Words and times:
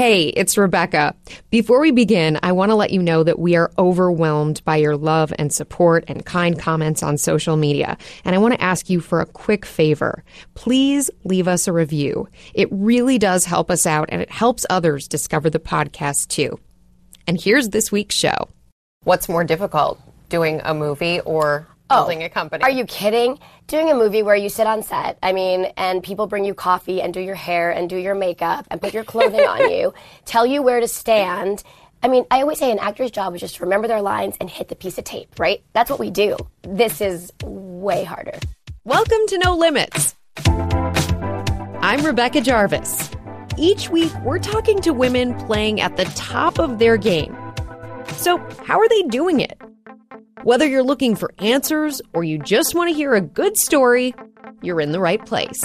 Hey, 0.00 0.28
it's 0.28 0.56
Rebecca. 0.56 1.14
Before 1.50 1.78
we 1.78 1.90
begin, 1.90 2.38
I 2.42 2.52
want 2.52 2.70
to 2.70 2.74
let 2.74 2.90
you 2.90 3.02
know 3.02 3.22
that 3.22 3.38
we 3.38 3.54
are 3.56 3.70
overwhelmed 3.78 4.64
by 4.64 4.76
your 4.76 4.96
love 4.96 5.30
and 5.38 5.52
support 5.52 6.04
and 6.08 6.24
kind 6.24 6.58
comments 6.58 7.02
on 7.02 7.18
social 7.18 7.58
media. 7.58 7.98
And 8.24 8.34
I 8.34 8.38
want 8.38 8.54
to 8.54 8.62
ask 8.62 8.88
you 8.88 9.00
for 9.00 9.20
a 9.20 9.26
quick 9.26 9.66
favor. 9.66 10.24
Please 10.54 11.10
leave 11.24 11.46
us 11.46 11.68
a 11.68 11.74
review. 11.74 12.30
It 12.54 12.68
really 12.70 13.18
does 13.18 13.44
help 13.44 13.70
us 13.70 13.84
out 13.84 14.08
and 14.10 14.22
it 14.22 14.30
helps 14.30 14.64
others 14.70 15.06
discover 15.06 15.50
the 15.50 15.60
podcast 15.60 16.28
too. 16.28 16.58
And 17.26 17.38
here's 17.38 17.68
this 17.68 17.92
week's 17.92 18.14
show. 18.14 18.48
What's 19.04 19.28
more 19.28 19.44
difficult, 19.44 20.00
doing 20.30 20.62
a 20.64 20.72
movie 20.72 21.20
or 21.20 21.66
Oh, 21.92 22.02
building 22.02 22.22
a 22.22 22.28
company? 22.28 22.62
Are 22.62 22.70
you 22.70 22.84
kidding? 22.84 23.40
Doing 23.66 23.90
a 23.90 23.94
movie 23.96 24.22
where 24.22 24.36
you 24.36 24.48
sit 24.48 24.68
on 24.68 24.84
set, 24.84 25.18
I 25.24 25.32
mean, 25.32 25.64
and 25.76 26.04
people 26.04 26.28
bring 26.28 26.44
you 26.44 26.54
coffee 26.54 27.02
and 27.02 27.12
do 27.12 27.20
your 27.20 27.34
hair 27.34 27.72
and 27.72 27.90
do 27.90 27.96
your 27.96 28.14
makeup 28.14 28.64
and 28.70 28.80
put 28.80 28.94
your 28.94 29.02
clothing 29.02 29.40
on 29.40 29.70
you, 29.70 29.92
tell 30.24 30.46
you 30.46 30.62
where 30.62 30.78
to 30.78 30.86
stand. 30.86 31.64
I 32.00 32.06
mean, 32.06 32.24
I 32.30 32.42
always 32.42 32.60
say 32.60 32.70
an 32.70 32.78
actor's 32.78 33.10
job 33.10 33.34
is 33.34 33.40
just 33.40 33.56
to 33.56 33.64
remember 33.64 33.88
their 33.88 34.02
lines 34.02 34.36
and 34.40 34.48
hit 34.48 34.68
the 34.68 34.76
piece 34.76 34.98
of 34.98 35.04
tape, 35.04 35.38
right? 35.38 35.64
That's 35.72 35.90
what 35.90 35.98
we 35.98 36.10
do. 36.10 36.36
This 36.62 37.00
is 37.00 37.32
way 37.42 38.04
harder. 38.04 38.38
Welcome 38.84 39.26
to 39.26 39.38
No 39.38 39.56
Limits. 39.56 40.14
I'm 40.46 42.04
Rebecca 42.04 42.40
Jarvis. 42.40 43.10
Each 43.58 43.90
week, 43.90 44.12
we're 44.22 44.38
talking 44.38 44.80
to 44.82 44.92
women 44.92 45.34
playing 45.46 45.80
at 45.80 45.96
the 45.96 46.04
top 46.04 46.60
of 46.60 46.78
their 46.78 46.96
game. 46.96 47.36
So, 48.12 48.38
how 48.64 48.78
are 48.78 48.88
they 48.88 49.02
doing 49.02 49.40
it? 49.40 49.60
Whether 50.42 50.66
you're 50.66 50.82
looking 50.82 51.16
for 51.16 51.34
answers 51.40 52.00
or 52.14 52.24
you 52.24 52.38
just 52.38 52.74
want 52.74 52.88
to 52.88 52.94
hear 52.94 53.14
a 53.14 53.20
good 53.20 53.58
story, 53.58 54.14
you're 54.62 54.80
in 54.80 54.92
the 54.92 55.00
right 55.00 55.24
place. 55.26 55.60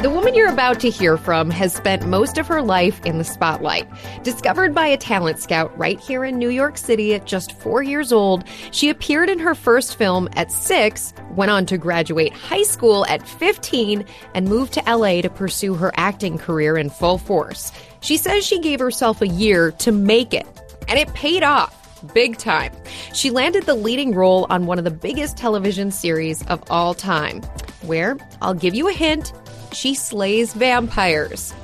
The 0.00 0.10
woman 0.10 0.34
you're 0.34 0.50
about 0.50 0.80
to 0.80 0.88
hear 0.88 1.18
from 1.18 1.50
has 1.50 1.74
spent 1.74 2.06
most 2.06 2.38
of 2.38 2.46
her 2.46 2.62
life 2.62 2.98
in 3.04 3.18
the 3.18 3.24
spotlight. 3.24 3.86
Discovered 4.22 4.74
by 4.74 4.86
a 4.86 4.96
talent 4.96 5.40
scout 5.40 5.76
right 5.76 6.00
here 6.00 6.24
in 6.24 6.38
New 6.38 6.48
York 6.48 6.78
City 6.78 7.14
at 7.14 7.26
just 7.26 7.52
four 7.60 7.82
years 7.82 8.14
old, 8.14 8.44
she 8.70 8.88
appeared 8.88 9.28
in 9.28 9.40
her 9.40 9.54
first 9.54 9.98
film 9.98 10.26
at 10.32 10.50
six, 10.50 11.12
went 11.32 11.50
on 11.50 11.66
to 11.66 11.76
graduate 11.76 12.32
high 12.32 12.62
school 12.62 13.04
at 13.06 13.28
15, 13.28 14.06
and 14.32 14.48
moved 14.48 14.72
to 14.72 14.82
LA 14.86 15.20
to 15.20 15.28
pursue 15.28 15.74
her 15.74 15.92
acting 15.96 16.38
career 16.38 16.78
in 16.78 16.88
full 16.88 17.18
force. 17.18 17.72
She 18.00 18.16
says 18.16 18.46
she 18.46 18.58
gave 18.58 18.80
herself 18.80 19.20
a 19.20 19.28
year 19.28 19.72
to 19.72 19.92
make 19.92 20.32
it, 20.32 20.46
and 20.88 20.98
it 20.98 21.12
paid 21.12 21.42
off 21.42 21.85
big 22.14 22.38
time. 22.38 22.72
She 23.12 23.30
landed 23.30 23.64
the 23.64 23.74
leading 23.74 24.14
role 24.14 24.46
on 24.50 24.66
one 24.66 24.78
of 24.78 24.84
the 24.84 24.90
biggest 24.90 25.36
television 25.36 25.90
series 25.90 26.46
of 26.46 26.62
all 26.70 26.94
time, 26.94 27.42
where, 27.82 28.16
I'll 28.40 28.54
give 28.54 28.74
you 28.74 28.88
a 28.88 28.92
hint, 28.92 29.32
she 29.72 29.94
slays 29.94 30.54
vampires. 30.54 31.54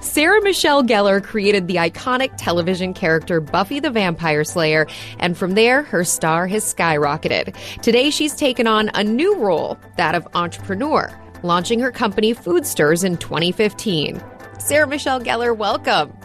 Sarah 0.00 0.42
Michelle 0.42 0.82
Gellar 0.82 1.22
created 1.22 1.68
the 1.68 1.76
iconic 1.76 2.32
television 2.36 2.94
character 2.94 3.40
Buffy 3.40 3.80
the 3.80 3.90
Vampire 3.90 4.44
Slayer, 4.44 4.86
and 5.18 5.36
from 5.36 5.52
there, 5.52 5.82
her 5.82 6.04
star 6.04 6.46
has 6.46 6.64
skyrocketed. 6.64 7.54
Today, 7.82 8.10
she's 8.10 8.34
taken 8.34 8.66
on 8.66 8.90
a 8.94 9.04
new 9.04 9.36
role, 9.36 9.78
that 9.96 10.14
of 10.14 10.26
entrepreneur, 10.34 11.10
launching 11.42 11.80
her 11.80 11.90
company 11.90 12.34
Foodstirs 12.34 13.04
in 13.04 13.16
2015. 13.16 14.22
Sarah 14.58 14.86
Michelle 14.86 15.20
Gellar, 15.20 15.56
welcome. 15.56 16.16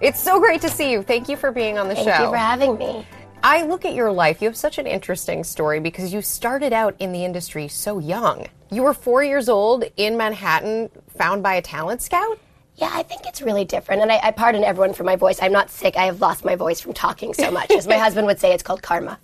It's 0.00 0.20
so 0.20 0.38
great 0.38 0.60
to 0.62 0.70
see 0.70 0.92
you. 0.92 1.02
Thank 1.02 1.28
you 1.28 1.36
for 1.36 1.52
being 1.52 1.78
on 1.78 1.88
the 1.88 1.94
Thank 1.94 2.08
show. 2.08 2.12
Thank 2.12 2.24
you 2.24 2.30
for 2.30 2.36
having 2.36 2.78
me. 2.78 3.06
I 3.42 3.64
look 3.64 3.84
at 3.84 3.94
your 3.94 4.12
life, 4.12 4.42
you 4.42 4.48
have 4.48 4.56
such 4.56 4.78
an 4.78 4.86
interesting 4.86 5.44
story 5.44 5.80
because 5.80 6.12
you 6.12 6.20
started 6.20 6.72
out 6.72 6.94
in 6.98 7.12
the 7.12 7.24
industry 7.24 7.68
so 7.68 7.98
young. 7.98 8.46
You 8.70 8.82
were 8.82 8.92
four 8.92 9.24
years 9.24 9.48
old 9.48 9.84
in 9.96 10.16
Manhattan, 10.16 10.90
found 11.16 11.42
by 11.42 11.54
a 11.54 11.62
talent 11.62 12.02
scout? 12.02 12.38
Yeah, 12.76 12.90
I 12.92 13.02
think 13.02 13.26
it's 13.26 13.42
really 13.42 13.64
different. 13.64 14.02
And 14.02 14.12
I, 14.12 14.20
I 14.22 14.30
pardon 14.30 14.62
everyone 14.62 14.92
for 14.92 15.04
my 15.04 15.16
voice. 15.16 15.38
I'm 15.42 15.52
not 15.52 15.70
sick. 15.70 15.96
I 15.96 16.04
have 16.04 16.20
lost 16.20 16.44
my 16.44 16.54
voice 16.54 16.80
from 16.80 16.92
talking 16.92 17.34
so 17.34 17.50
much. 17.50 17.70
As 17.70 17.86
my 17.86 17.98
husband 17.98 18.26
would 18.26 18.38
say, 18.38 18.52
it's 18.52 18.62
called 18.62 18.82
karma. 18.82 19.18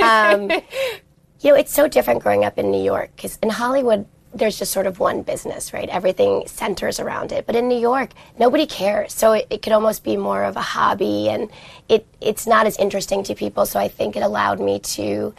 Um, 0.00 0.50
you 1.40 1.50
know, 1.50 1.54
it's 1.54 1.72
so 1.72 1.88
different 1.88 2.22
growing 2.22 2.44
up 2.44 2.58
in 2.58 2.70
New 2.70 2.82
York 2.82 3.10
because 3.16 3.38
in 3.42 3.50
Hollywood, 3.50 4.06
there's 4.38 4.58
just 4.58 4.72
sort 4.72 4.86
of 4.86 4.98
one 4.98 5.22
business, 5.22 5.72
right? 5.72 5.88
Everything 5.88 6.44
centers 6.46 7.00
around 7.00 7.32
it. 7.32 7.46
But 7.46 7.56
in 7.56 7.68
New 7.68 7.78
York, 7.78 8.10
nobody 8.38 8.66
cares. 8.66 9.12
So 9.12 9.32
it, 9.32 9.46
it 9.50 9.62
could 9.62 9.72
almost 9.72 10.04
be 10.04 10.16
more 10.16 10.44
of 10.44 10.56
a 10.56 10.60
hobby 10.60 11.28
and 11.28 11.50
it, 11.88 12.06
it's 12.20 12.46
not 12.46 12.66
as 12.66 12.76
interesting 12.78 13.22
to 13.24 13.34
people. 13.34 13.66
So 13.66 13.78
I 13.78 13.88
think 13.88 14.16
it 14.16 14.22
allowed 14.22 14.60
me 14.60 14.80
to 14.80 15.34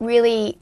really 0.00 0.58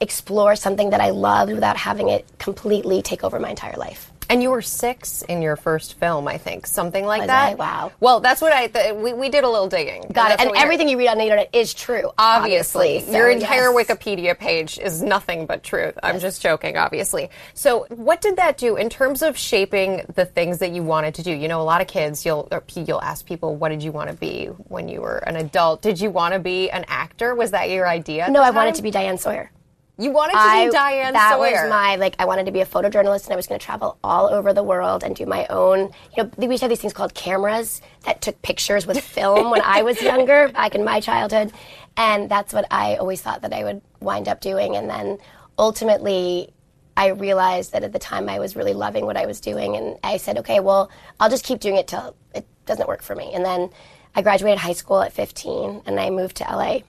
explore 0.00 0.56
something 0.56 0.90
that 0.90 1.00
I 1.00 1.10
loved 1.10 1.52
without 1.52 1.76
having 1.76 2.08
it 2.08 2.26
completely 2.38 3.02
take 3.02 3.24
over 3.24 3.38
my 3.38 3.50
entire 3.50 3.76
life. 3.76 4.10
And 4.28 4.42
you 4.42 4.50
were 4.50 4.62
six 4.62 5.22
in 5.22 5.42
your 5.42 5.56
first 5.56 5.94
film, 5.98 6.26
I 6.28 6.38
think, 6.38 6.66
something 6.66 7.04
like 7.04 7.20
Was 7.22 7.28
that. 7.28 7.52
I? 7.52 7.54
Wow. 7.54 7.92
Well, 8.00 8.20
that's 8.20 8.40
what 8.40 8.52
I. 8.52 8.66
Th- 8.68 8.94
we 8.94 9.12
we 9.12 9.28
did 9.28 9.44
a 9.44 9.48
little 9.48 9.68
digging. 9.68 10.06
Got 10.12 10.32
it. 10.32 10.40
And 10.40 10.50
we 10.50 10.58
heard. 10.58 10.64
everything 10.64 10.88
you 10.88 10.98
read 10.98 11.08
on 11.08 11.18
the 11.18 11.24
internet 11.24 11.50
is 11.52 11.74
true. 11.74 12.10
Obviously, 12.18 12.96
Obviously. 12.96 13.16
your 13.16 13.30
entire 13.30 13.70
yes. 13.72 13.88
Wikipedia 13.88 14.38
page 14.38 14.78
is 14.78 15.02
nothing 15.02 15.46
but 15.46 15.62
truth. 15.62 15.98
I'm 16.02 16.18
just 16.20 16.42
joking, 16.42 16.76
obviously. 16.76 17.30
So, 17.54 17.86
what 17.90 18.20
did 18.20 18.36
that 18.36 18.58
do 18.58 18.76
in 18.76 18.88
terms 18.88 19.22
of 19.22 19.36
shaping 19.36 20.02
the 20.14 20.24
things 20.24 20.58
that 20.58 20.70
you 20.72 20.82
wanted 20.82 21.14
to 21.16 21.22
do? 21.22 21.32
You 21.32 21.48
know, 21.48 21.60
a 21.60 21.64
lot 21.64 21.80
of 21.80 21.86
kids, 21.86 22.24
you'll 22.24 22.48
or 22.50 22.62
you'll 22.74 23.02
ask 23.02 23.26
people, 23.26 23.56
"What 23.56 23.68
did 23.70 23.82
you 23.82 23.92
want 23.92 24.10
to 24.10 24.16
be 24.16 24.46
when 24.46 24.88
you 24.88 25.00
were 25.00 25.18
an 25.18 25.36
adult?" 25.36 25.82
Did 25.82 26.00
you 26.00 26.10
want 26.10 26.34
to 26.34 26.40
be 26.40 26.70
an 26.70 26.84
actor? 26.88 27.34
Was 27.34 27.50
that 27.52 27.70
your 27.70 27.86
idea? 27.88 28.30
No, 28.30 28.42
I 28.42 28.50
wanted 28.50 28.74
to 28.76 28.82
be 28.82 28.90
Diane 28.90 29.18
Sawyer. 29.18 29.50
You 29.96 30.10
wanted 30.10 30.32
to 30.32 30.38
I, 30.38 30.64
be 30.66 30.72
Diane 30.72 31.12
that 31.12 31.34
Sawyer. 31.34 31.62
was 31.62 31.70
my 31.70 31.96
like. 31.96 32.16
I 32.18 32.24
wanted 32.24 32.46
to 32.46 32.52
be 32.52 32.60
a 32.60 32.66
photojournalist, 32.66 33.24
and 33.24 33.32
I 33.32 33.36
was 33.36 33.46
going 33.46 33.60
to 33.60 33.64
travel 33.64 33.96
all 34.02 34.26
over 34.26 34.52
the 34.52 34.62
world 34.62 35.04
and 35.04 35.14
do 35.14 35.24
my 35.24 35.46
own. 35.46 35.92
You 36.16 36.24
know, 36.24 36.30
we 36.36 36.46
used 36.46 36.60
to 36.60 36.64
have 36.64 36.70
these 36.70 36.80
things 36.80 36.92
called 36.92 37.14
cameras 37.14 37.80
that 38.04 38.20
took 38.20 38.40
pictures 38.42 38.88
with 38.88 39.00
film 39.00 39.50
when 39.50 39.60
I 39.62 39.82
was 39.82 40.02
younger, 40.02 40.48
back 40.48 40.74
in 40.74 40.82
my 40.82 40.98
childhood, 40.98 41.52
and 41.96 42.28
that's 42.28 42.52
what 42.52 42.66
I 42.72 42.96
always 42.96 43.22
thought 43.22 43.42
that 43.42 43.52
I 43.52 43.62
would 43.62 43.82
wind 44.00 44.26
up 44.26 44.40
doing. 44.40 44.74
And 44.74 44.90
then 44.90 45.18
ultimately, 45.60 46.52
I 46.96 47.08
realized 47.08 47.72
that 47.72 47.84
at 47.84 47.92
the 47.92 48.00
time 48.00 48.28
I 48.28 48.40
was 48.40 48.56
really 48.56 48.74
loving 48.74 49.06
what 49.06 49.16
I 49.16 49.26
was 49.26 49.40
doing, 49.40 49.76
and 49.76 49.96
I 50.02 50.16
said, 50.16 50.38
okay, 50.38 50.58
well, 50.58 50.90
I'll 51.20 51.30
just 51.30 51.44
keep 51.44 51.60
doing 51.60 51.76
it 51.76 51.86
till 51.86 52.16
it 52.34 52.44
doesn't 52.66 52.88
work 52.88 53.02
for 53.02 53.14
me. 53.14 53.30
And 53.32 53.44
then 53.44 53.70
I 54.16 54.22
graduated 54.22 54.58
high 54.58 54.72
school 54.72 55.00
at 55.02 55.12
15, 55.12 55.82
and 55.86 56.00
I 56.00 56.10
moved 56.10 56.38
to 56.38 56.44
LA 56.44 56.80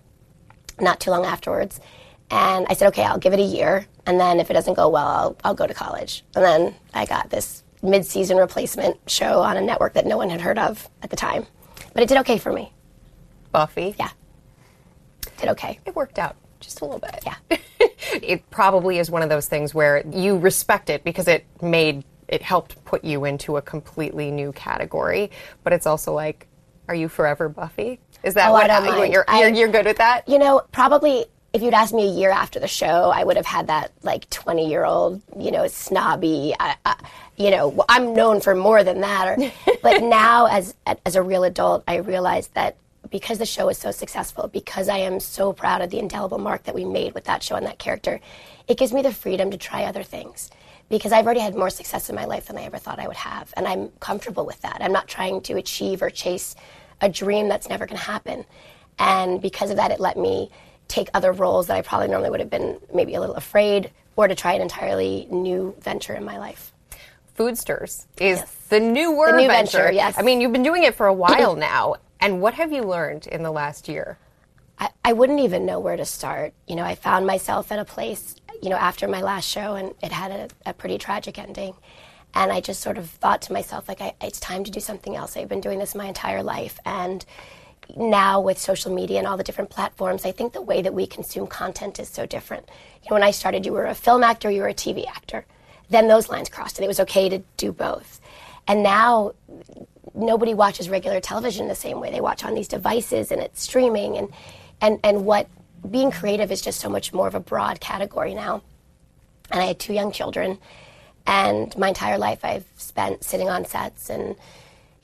not 0.79 0.99
too 0.99 1.11
long 1.11 1.25
afterwards. 1.25 1.79
And 2.31 2.65
I 2.69 2.73
said, 2.73 2.87
okay, 2.89 3.03
I'll 3.03 3.19
give 3.19 3.33
it 3.33 3.39
a 3.39 3.43
year. 3.43 3.85
And 4.05 4.19
then 4.19 4.39
if 4.39 4.49
it 4.49 4.53
doesn't 4.53 4.73
go 4.73 4.89
well, 4.89 5.07
I'll, 5.07 5.37
I'll 5.43 5.53
go 5.53 5.67
to 5.67 5.73
college. 5.73 6.23
And 6.35 6.43
then 6.43 6.75
I 6.93 7.05
got 7.05 7.29
this 7.29 7.63
mid 7.83 8.05
season 8.05 8.37
replacement 8.37 8.97
show 9.09 9.41
on 9.41 9.57
a 9.57 9.61
network 9.61 9.93
that 9.93 10.05
no 10.05 10.17
one 10.17 10.29
had 10.29 10.41
heard 10.41 10.57
of 10.57 10.89
at 11.03 11.09
the 11.09 11.15
time. 11.15 11.45
But 11.93 12.03
it 12.03 12.09
did 12.09 12.17
okay 12.19 12.37
for 12.37 12.51
me. 12.51 12.73
Buffy. 13.51 13.95
Yeah. 13.97 14.09
Did 15.37 15.49
okay. 15.49 15.79
it 15.85 15.95
worked 15.95 16.17
out 16.19 16.35
just 16.59 16.81
a 16.81 16.85
little 16.85 16.99
bit. 16.99 17.23
Yeah. 17.25 17.57
it 18.21 18.49
probably 18.49 18.99
is 18.99 19.11
one 19.11 19.21
of 19.21 19.29
those 19.29 19.47
things 19.47 19.73
where 19.73 20.05
you 20.07 20.37
respect 20.37 20.89
it 20.89 21.03
because 21.03 21.27
it 21.27 21.45
made 21.61 22.03
it 22.27 22.41
helped 22.41 22.83
put 22.85 23.03
you 23.03 23.25
into 23.25 23.57
a 23.57 23.61
completely 23.61 24.31
new 24.31 24.51
category. 24.53 25.29
But 25.63 25.73
it's 25.73 25.85
also 25.85 26.13
like, 26.13 26.47
are 26.87 26.95
you 26.95 27.07
forever 27.07 27.49
Buffy? 27.49 27.99
Is 28.23 28.33
that 28.33 28.49
Oh, 28.49 28.53
what 28.53 28.69
I 28.69 28.79
don't 28.79 28.97
mind. 28.97 29.13
you're, 29.13 29.25
you're, 29.31 29.49
you're 29.49 29.67
good 29.67 29.85
with 29.85 29.97
that? 29.97 30.27
You 30.27 30.39
know, 30.39 30.63
probably 30.71 31.25
if 31.55 31.61
you'd 31.61 31.73
asked 31.73 31.93
me 31.93 32.03
a 32.03 32.11
year 32.11 32.31
after 32.31 32.59
the 32.59 32.67
show, 32.67 33.09
I 33.15 33.23
would 33.23 33.37
have 33.37 33.45
had 33.45 33.67
that 33.67 33.93
like 34.03 34.29
20 34.29 34.69
year 34.69 34.83
old, 34.83 35.21
you 35.39 35.51
know, 35.51 35.67
snobby, 35.67 36.53
uh, 36.59 36.73
uh, 36.83 36.95
you 37.37 37.49
know, 37.49 37.85
I'm 37.87 38.13
known 38.13 38.41
for 38.41 38.53
more 38.53 38.83
than 38.83 38.99
that. 38.99 39.25
Or, 39.39 39.51
but 39.81 40.03
now, 40.03 40.47
as, 40.47 40.75
as 41.05 41.15
a 41.15 41.21
real 41.21 41.45
adult, 41.45 41.85
I 41.87 41.95
realize 41.95 42.49
that 42.49 42.75
because 43.09 43.37
the 43.37 43.45
show 43.45 43.69
is 43.69 43.77
so 43.77 43.91
successful, 43.91 44.49
because 44.49 44.89
I 44.89 44.97
am 44.97 45.21
so 45.21 45.53
proud 45.53 45.81
of 45.81 45.91
the 45.91 45.99
indelible 45.99 46.39
mark 46.39 46.63
that 46.63 46.75
we 46.75 46.83
made 46.83 47.13
with 47.13 47.23
that 47.23 47.41
show 47.41 47.55
and 47.55 47.65
that 47.65 47.79
character, 47.79 48.19
it 48.67 48.77
gives 48.77 48.91
me 48.91 49.01
the 49.01 49.13
freedom 49.13 49.49
to 49.51 49.57
try 49.57 49.85
other 49.85 50.03
things. 50.03 50.49
Because 50.89 51.13
I've 51.13 51.23
already 51.23 51.39
had 51.39 51.55
more 51.55 51.69
success 51.69 52.09
in 52.09 52.17
my 52.17 52.25
life 52.25 52.47
than 52.47 52.57
I 52.57 52.63
ever 52.63 52.77
thought 52.77 52.99
I 52.99 53.07
would 53.07 53.15
have. 53.15 53.53
And 53.55 53.65
I'm 53.65 53.89
comfortable 54.01 54.45
with 54.45 54.61
that. 54.61 54.79
I'm 54.81 54.91
not 54.91 55.07
trying 55.07 55.39
to 55.43 55.55
achieve 55.55 56.01
or 56.01 56.09
chase 56.09 56.53
a 56.99 57.07
dream 57.07 57.47
that's 57.47 57.69
never 57.69 57.85
going 57.85 57.97
to 57.97 58.03
happen. 58.03 58.43
And 58.99 59.41
because 59.41 59.69
of 59.69 59.77
that, 59.77 59.91
it 59.91 60.01
let 60.01 60.17
me 60.17 60.51
take 60.87 61.09
other 61.13 61.31
roles 61.31 61.67
that 61.67 61.77
I 61.77 61.81
probably 61.81 62.07
normally 62.07 62.29
would 62.29 62.39
have 62.39 62.49
been 62.49 62.79
maybe 62.93 63.15
a 63.15 63.19
little 63.19 63.35
afraid 63.35 63.91
or 64.15 64.27
to 64.27 64.35
try 64.35 64.53
an 64.53 64.61
entirely 64.61 65.27
new 65.29 65.75
venture 65.81 66.13
in 66.13 66.23
my 66.23 66.37
life. 66.37 66.71
Foodstirs 67.37 68.05
is 68.17 68.41
the 68.69 68.79
new 68.79 69.11
word 69.11 69.35
new 69.35 69.47
venture. 69.47 69.79
venture, 69.79 69.91
yes. 69.91 70.15
I 70.17 70.21
mean, 70.21 70.39
you've 70.39 70.53
been 70.53 70.63
doing 70.63 70.83
it 70.83 70.95
for 70.95 71.07
a 71.07 71.13
while 71.13 71.55
now. 71.57 71.95
And 72.21 72.41
what 72.41 72.53
have 72.53 72.71
you 72.71 72.83
learned 72.83 73.27
in 73.27 73.43
the 73.43 73.51
last 73.51 73.89
year? 73.89 74.17
I, 74.79 74.89
I 75.03 75.13
wouldn't 75.13 75.41
even 75.41 75.65
know 75.65 75.79
where 75.79 75.97
to 75.97 76.05
start. 76.05 76.53
You 76.67 76.75
know, 76.75 76.83
I 76.83 76.95
found 76.95 77.27
myself 77.27 77.71
at 77.71 77.79
a 77.79 77.85
place, 77.85 78.35
you 78.61 78.69
know, 78.69 78.77
after 78.77 79.07
my 79.07 79.21
last 79.21 79.49
show, 79.49 79.75
and 79.75 79.93
it 80.01 80.11
had 80.11 80.31
a, 80.31 80.69
a 80.69 80.73
pretty 80.73 80.97
tragic 80.97 81.37
ending. 81.37 81.73
And 82.33 82.51
I 82.51 82.61
just 82.61 82.81
sort 82.81 82.97
of 82.97 83.09
thought 83.09 83.41
to 83.43 83.53
myself, 83.53 83.87
like, 83.87 84.01
I, 84.01 84.13
it's 84.21 84.39
time 84.39 84.63
to 84.65 84.71
do 84.71 84.79
something 84.79 85.15
else. 85.15 85.37
I've 85.37 85.47
been 85.47 85.61
doing 85.61 85.79
this 85.79 85.95
my 85.95 86.05
entire 86.05 86.43
life. 86.43 86.79
And 86.85 87.25
now 87.95 88.41
with 88.41 88.57
social 88.57 88.93
media 88.93 89.19
and 89.19 89.27
all 89.27 89.37
the 89.37 89.43
different 89.43 89.69
platforms, 89.69 90.25
I 90.25 90.31
think 90.31 90.53
the 90.53 90.61
way 90.61 90.81
that 90.81 90.93
we 90.93 91.07
consume 91.07 91.47
content 91.47 91.99
is 91.99 92.09
so 92.09 92.25
different. 92.25 92.69
You 93.03 93.09
know, 93.09 93.15
when 93.15 93.23
I 93.23 93.31
started, 93.31 93.65
you 93.65 93.73
were 93.73 93.85
a 93.85 93.95
film 93.95 94.23
actor, 94.23 94.49
you 94.49 94.61
were 94.61 94.67
a 94.67 94.73
TV 94.73 95.07
actor. 95.07 95.45
Then 95.89 96.07
those 96.07 96.29
lines 96.29 96.49
crossed, 96.49 96.77
and 96.77 96.85
it 96.85 96.87
was 96.87 96.99
okay 97.01 97.29
to 97.29 97.43
do 97.57 97.71
both. 97.71 98.19
And 98.67 98.81
now 98.81 99.33
nobody 100.15 100.53
watches 100.53 100.89
regular 100.89 101.19
television 101.19 101.67
the 101.67 101.75
same 101.75 101.99
way. 101.99 102.11
They 102.11 102.21
watch 102.21 102.43
on 102.43 102.55
these 102.55 102.67
devices 102.67 103.31
and 103.31 103.41
it's 103.41 103.61
streaming 103.61 104.17
and 104.17 104.29
and 104.81 104.99
and 105.03 105.25
what 105.25 105.47
being 105.89 106.11
creative 106.11 106.51
is 106.51 106.61
just 106.61 106.79
so 106.79 106.89
much 106.89 107.13
more 107.13 107.27
of 107.27 107.35
a 107.35 107.39
broad 107.39 107.79
category 107.79 108.33
now. 108.33 108.61
And 109.51 109.61
I 109.61 109.65
had 109.65 109.79
two 109.79 109.93
young 109.93 110.11
children 110.11 110.57
and 111.27 111.75
my 111.77 111.89
entire 111.89 112.17
life 112.17 112.43
I've 112.43 112.65
spent 112.77 113.23
sitting 113.23 113.49
on 113.49 113.65
sets 113.65 114.09
and 114.09 114.35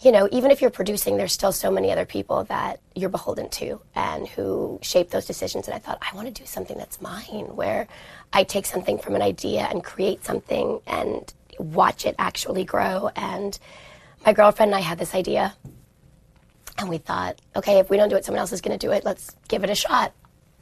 you 0.01 0.11
know, 0.11 0.27
even 0.31 0.49
if 0.49 0.61
you're 0.61 0.71
producing, 0.71 1.17
there's 1.17 1.31
still 1.31 1.51
so 1.51 1.69
many 1.69 1.91
other 1.91 2.05
people 2.05 2.43
that 2.45 2.79
you're 2.95 3.09
beholden 3.09 3.49
to 3.49 3.79
and 3.93 4.27
who 4.27 4.79
shape 4.81 5.11
those 5.11 5.25
decisions. 5.25 5.67
And 5.67 5.75
I 5.75 5.79
thought, 5.79 5.99
I 6.01 6.15
want 6.15 6.27
to 6.27 6.33
do 6.33 6.47
something 6.47 6.77
that's 6.77 7.01
mine, 7.01 7.55
where 7.55 7.87
I 8.33 8.43
take 8.43 8.65
something 8.65 8.97
from 8.97 9.13
an 9.15 9.21
idea 9.21 9.67
and 9.69 9.83
create 9.83 10.25
something 10.25 10.79
and 10.87 11.31
watch 11.59 12.05
it 12.07 12.15
actually 12.17 12.63
grow. 12.63 13.09
And 13.15 13.57
my 14.25 14.33
girlfriend 14.33 14.71
and 14.71 14.75
I 14.75 14.81
had 14.81 14.97
this 14.97 15.13
idea, 15.13 15.55
and 16.79 16.89
we 16.89 16.97
thought, 16.97 17.39
okay, 17.55 17.77
if 17.77 17.91
we 17.91 17.97
don't 17.97 18.09
do 18.09 18.15
it, 18.15 18.25
someone 18.25 18.39
else 18.39 18.53
is 18.53 18.61
going 18.61 18.77
to 18.77 18.83
do 18.83 18.91
it. 18.91 19.05
Let's 19.05 19.35
give 19.49 19.63
it 19.63 19.69
a 19.69 19.75
shot. 19.75 20.13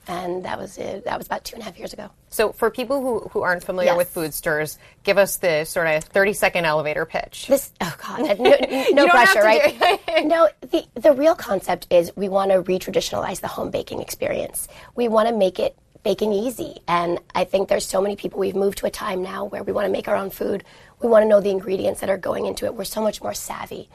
And 0.08 0.44
that 0.46 0.58
was 0.58 0.78
it. 0.78 1.06
That 1.06 1.18
was 1.18 1.28
about 1.28 1.44
two 1.44 1.56
and 1.56 1.62
a 1.62 1.66
half 1.66 1.78
years 1.78 1.94
ago. 1.94 2.10
So, 2.30 2.52
for 2.52 2.72
people 2.72 3.02
who, 3.02 3.20
who 3.30 3.42
aren't 3.42 3.64
familiar 3.64 3.92
Yes. 3.92 3.98
with 3.98 4.14
Foodstirs, 4.14 4.78
give 5.04 5.18
us 5.20 5.38
the 5.38 5.66
sort 5.66 5.88
of 5.88 6.04
30 6.04 6.34
second 6.34 6.66
elevator 6.66 7.06
pitch. 7.06 7.46
This, 7.48 7.72
oh 7.82 7.96
God, 8.02 8.40
no, 8.40 8.56
no 8.92 9.08
pressure, 9.08 9.42
right? 9.42 10.00
no, 10.26 10.50
the, 10.62 10.86
the 10.96 11.14
real 11.14 11.36
concept 11.36 11.86
is 11.92 12.12
we 12.16 12.28
want 12.30 12.52
to 12.52 12.62
re-traditionalize 12.62 13.42
the 13.42 13.48
home 13.48 13.70
baking 13.70 14.02
experience. 14.02 14.68
We 14.96 15.08
want 15.08 15.30
to 15.30 15.36
make 15.36 15.60
it 15.60 15.78
baking 16.04 16.32
easy. 16.34 16.80
And 16.88 17.20
I 17.36 17.44
think 17.44 17.68
there's 17.70 17.86
so 17.86 18.02
many 18.02 18.16
people, 18.16 18.40
we've 18.40 18.56
moved 18.56 18.80
to 18.80 18.86
a 18.88 18.92
time 18.92 19.22
now 19.22 19.46
where 19.46 19.64
we 19.64 19.72
want 19.74 19.86
to 19.86 19.92
make 19.92 20.08
our 20.08 20.16
own 20.16 20.30
food. 20.30 20.64
We 21.02 21.10
want 21.10 21.24
to 21.24 21.28
know 21.30 21.40
the 21.42 21.50
ingredients 21.52 22.00
that 22.00 22.10
are 22.10 22.18
going 22.18 22.46
into 22.46 22.66
it. 22.66 22.74
We're 22.74 22.84
so 22.86 23.02
much 23.02 23.22
more 23.22 23.34
savvy. 23.34 23.90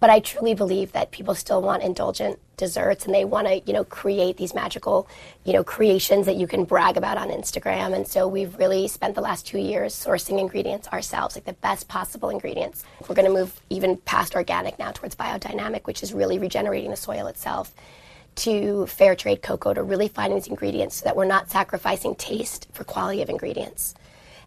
But 0.00 0.08
I 0.08 0.20
truly 0.20 0.54
believe 0.54 0.92
that 0.92 1.10
people 1.10 1.34
still 1.34 1.60
want 1.60 1.82
indulgent 1.82 2.38
desserts 2.56 3.04
and 3.04 3.14
they 3.14 3.24
want 3.26 3.46
to, 3.46 3.60
you 3.66 3.74
know, 3.74 3.84
create 3.84 4.38
these 4.38 4.54
magical, 4.54 5.06
you 5.44 5.52
know, 5.52 5.62
creations 5.62 6.24
that 6.24 6.36
you 6.36 6.46
can 6.46 6.64
brag 6.64 6.96
about 6.96 7.18
on 7.18 7.28
Instagram. 7.28 7.94
And 7.94 8.08
so 8.08 8.26
we've 8.26 8.56
really 8.58 8.88
spent 8.88 9.14
the 9.14 9.20
last 9.20 9.46
two 9.46 9.58
years 9.58 9.94
sourcing 9.94 10.40
ingredients 10.40 10.88
ourselves, 10.88 11.36
like 11.36 11.44
the 11.44 11.52
best 11.52 11.86
possible 11.88 12.30
ingredients. 12.30 12.82
We're 13.06 13.14
going 13.14 13.28
to 13.28 13.32
move 13.32 13.60
even 13.68 13.98
past 13.98 14.34
organic 14.34 14.78
now 14.78 14.90
towards 14.90 15.14
biodynamic, 15.16 15.86
which 15.86 16.02
is 16.02 16.14
really 16.14 16.38
regenerating 16.38 16.90
the 16.90 16.96
soil 16.96 17.26
itself, 17.26 17.74
to 18.36 18.86
fair 18.86 19.14
trade 19.14 19.42
cocoa, 19.42 19.74
to 19.74 19.82
really 19.82 20.08
finding 20.08 20.38
these 20.38 20.46
ingredients 20.46 20.96
so 20.96 21.04
that 21.04 21.16
we're 21.16 21.26
not 21.26 21.50
sacrificing 21.50 22.14
taste 22.14 22.68
for 22.72 22.84
quality 22.84 23.20
of 23.20 23.28
ingredients. 23.28 23.94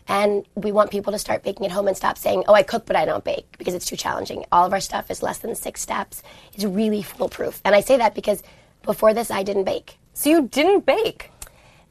And 0.08 0.46
we 0.56 0.72
want 0.72 0.92
people 0.92 1.14
to 1.14 1.20
start 1.20 1.44
baking 1.44 1.66
at 1.66 1.72
home 1.72 1.88
and 1.88 1.96
stop 1.96 2.18
saying, 2.18 2.44
oh, 2.48 2.54
I 2.54 2.64
cook, 2.64 2.86
but 2.86 2.96
I 2.96 3.06
don't 3.06 3.24
bake 3.24 3.56
because 3.58 3.74
it's 3.74 3.86
too 3.86 3.96
challenging. 3.96 4.46
All 4.52 4.66
of 4.66 4.74
our 4.74 4.80
stuff 4.80 5.10
is 5.10 5.24
less 5.24 5.40
than 5.40 5.56
six 5.56 5.82
steps. 5.82 6.24
It's 6.54 6.66
really 6.66 7.02
foolproof. 7.02 7.62
And 7.64 7.74
I 7.74 7.82
say 7.82 7.98
that 7.98 8.16
because 8.16 8.44
before 8.84 9.14
this, 9.14 9.32
I 9.32 9.44
didn't 9.44 9.64
bake. 9.64 9.98
So, 10.14 10.30
you 10.30 10.48
didn't 10.48 10.86
bake. 10.86 11.32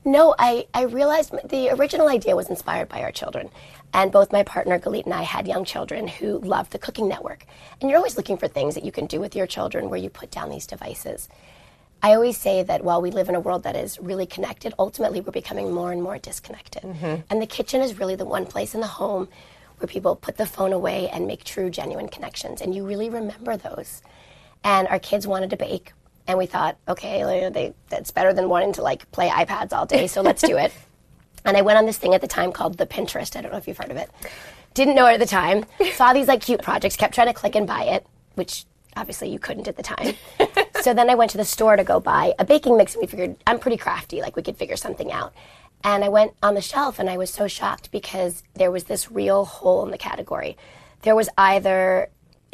No, 0.05 0.35
I, 0.39 0.67
I 0.75 0.83
realized 0.83 1.33
the 1.49 1.71
original 1.71 2.09
idea 2.09 2.37
was 2.37 2.51
inspired 2.51 2.89
by 2.89 3.03
our 3.03 3.13
children. 3.13 3.51
And 3.95 4.11
both 4.11 4.33
my 4.33 4.43
partner, 4.43 4.79
Galit, 4.79 5.05
and 5.05 5.15
I 5.15 5.23
had 5.23 5.47
young 5.47 5.65
children 5.65 6.09
who 6.09 6.39
loved 6.39 6.73
the 6.73 6.79
Cooking 6.79 7.09
Network. 7.09 7.45
And 7.81 7.91
you're 7.91 7.99
always 7.99 8.17
looking 8.17 8.37
for 8.37 8.49
things 8.49 8.75
that 8.75 8.85
you 8.85 8.93
can 8.93 9.07
do 9.07 9.21
with 9.21 9.37
your 9.37 9.47
children 9.47 9.91
where 9.91 10.01
you 10.01 10.11
put 10.11 10.31
down 10.31 10.51
these 10.51 10.67
devices. 10.67 11.29
I 12.03 12.15
always 12.15 12.37
say 12.37 12.65
that 12.65 12.83
while 12.83 13.01
we 13.01 13.13
live 13.13 13.29
in 13.29 13.37
a 13.37 13.41
world 13.41 13.63
that 13.63 13.77
is 13.77 13.99
really 14.01 14.27
connected, 14.27 14.75
ultimately 14.79 15.21
we're 15.21 15.31
becoming 15.31 15.73
more 15.73 15.93
and 15.93 16.03
more 16.03 16.19
disconnected. 16.19 16.83
Mm-hmm. 16.83 17.23
And 17.31 17.41
the 17.41 17.47
kitchen 17.47 17.81
is 17.81 17.99
really 17.99 18.17
the 18.17 18.25
one 18.25 18.45
place 18.45 18.75
in 18.75 18.81
the 18.81 18.89
home 18.89 19.29
where 19.79 19.87
people 19.87 20.17
put 20.17 20.37
the 20.37 20.47
phone 20.47 20.73
away 20.73 21.09
and 21.09 21.27
make 21.27 21.45
true, 21.45 21.71
genuine 21.71 22.09
connections. 22.09 22.61
And 22.61 22.75
you 22.75 22.85
really 22.85 23.09
remember 23.09 23.57
those. 23.57 24.03
And 24.65 24.89
our 24.89 24.99
kids 24.99 25.27
wanted 25.27 25.51
to 25.51 25.57
bake. 25.57 25.93
And 26.27 26.39
we 26.39 26.47
thought, 26.47 26.77
okay, 26.89 27.25
like, 27.25 27.53
they, 27.53 27.75
that's 27.89 28.11
better 28.11 28.33
than 28.33 28.49
wanting 28.49 28.73
to 28.75 28.83
like 28.83 29.11
play 29.13 29.29
iPads 29.29 29.73
all 29.73 29.87
day, 29.87 30.07
so 30.07 30.23
let's 30.23 30.43
do 30.43 30.57
it. 30.57 30.73
And 31.45 31.57
I 31.57 31.63
went 31.63 31.77
on 31.77 31.87
this 31.87 31.99
thing 31.99 32.15
at 32.15 32.21
the 32.21 32.29
time 32.29 32.53
called 32.53 32.79
the 32.79 32.87
Pinterest. 32.87 33.35
I 33.35 33.41
don't 33.41 33.51
know 33.51 33.59
if 33.59 33.67
you've 33.67 33.77
heard 33.77 33.91
of 33.91 33.97
it. 33.97 34.09
Didn't 34.75 34.95
know 34.95 35.09
it 35.09 35.15
at 35.15 35.19
the 35.19 35.27
time. 35.27 35.65
Saw 35.95 36.13
these 36.13 36.29
like 36.29 36.41
cute 36.41 36.63
projects, 36.63 36.95
kept 36.95 37.17
trying 37.17 37.27
to 37.27 37.33
click 37.33 37.57
and 37.57 37.67
buy 37.67 37.83
it, 37.83 38.07
which 38.37 38.65
obviously 38.97 39.29
you 39.29 39.41
couldn't 39.41 39.67
at 39.67 39.77
the 39.77 39.83
time. 39.83 40.15
so 40.83 40.95
then 40.95 41.11
I 41.11 41.15
went 41.15 41.31
to 41.33 41.39
the 41.39 41.45
store 41.45 41.77
to 41.77 41.85
go 41.85 42.01
buy 42.01 42.35
a 42.39 42.45
baking 42.45 42.77
mix, 42.77 42.95
and 42.95 43.03
we 43.03 43.07
figured 43.07 43.37
I'm 43.47 43.59
pretty 43.59 43.77
crafty, 43.77 44.21
like 44.21 44.37
we 44.37 44.43
could 44.43 44.57
figure 44.57 44.77
something 44.77 45.13
out. 45.13 45.33
And 45.85 46.05
I 46.05 46.09
went 46.09 46.35
on 46.43 46.55
the 46.55 46.61
shelf, 46.61 46.99
and 46.99 47.11
I 47.11 47.17
was 47.17 47.31
so 47.31 47.49
shocked 47.49 47.91
because 47.91 48.43
there 48.55 48.71
was 48.71 48.85
this 48.85 49.11
real 49.11 49.45
hole 49.45 49.85
in 49.85 49.91
the 49.91 49.99
category. 49.99 50.57
There 51.03 51.17
was 51.17 51.29
either 51.37 52.11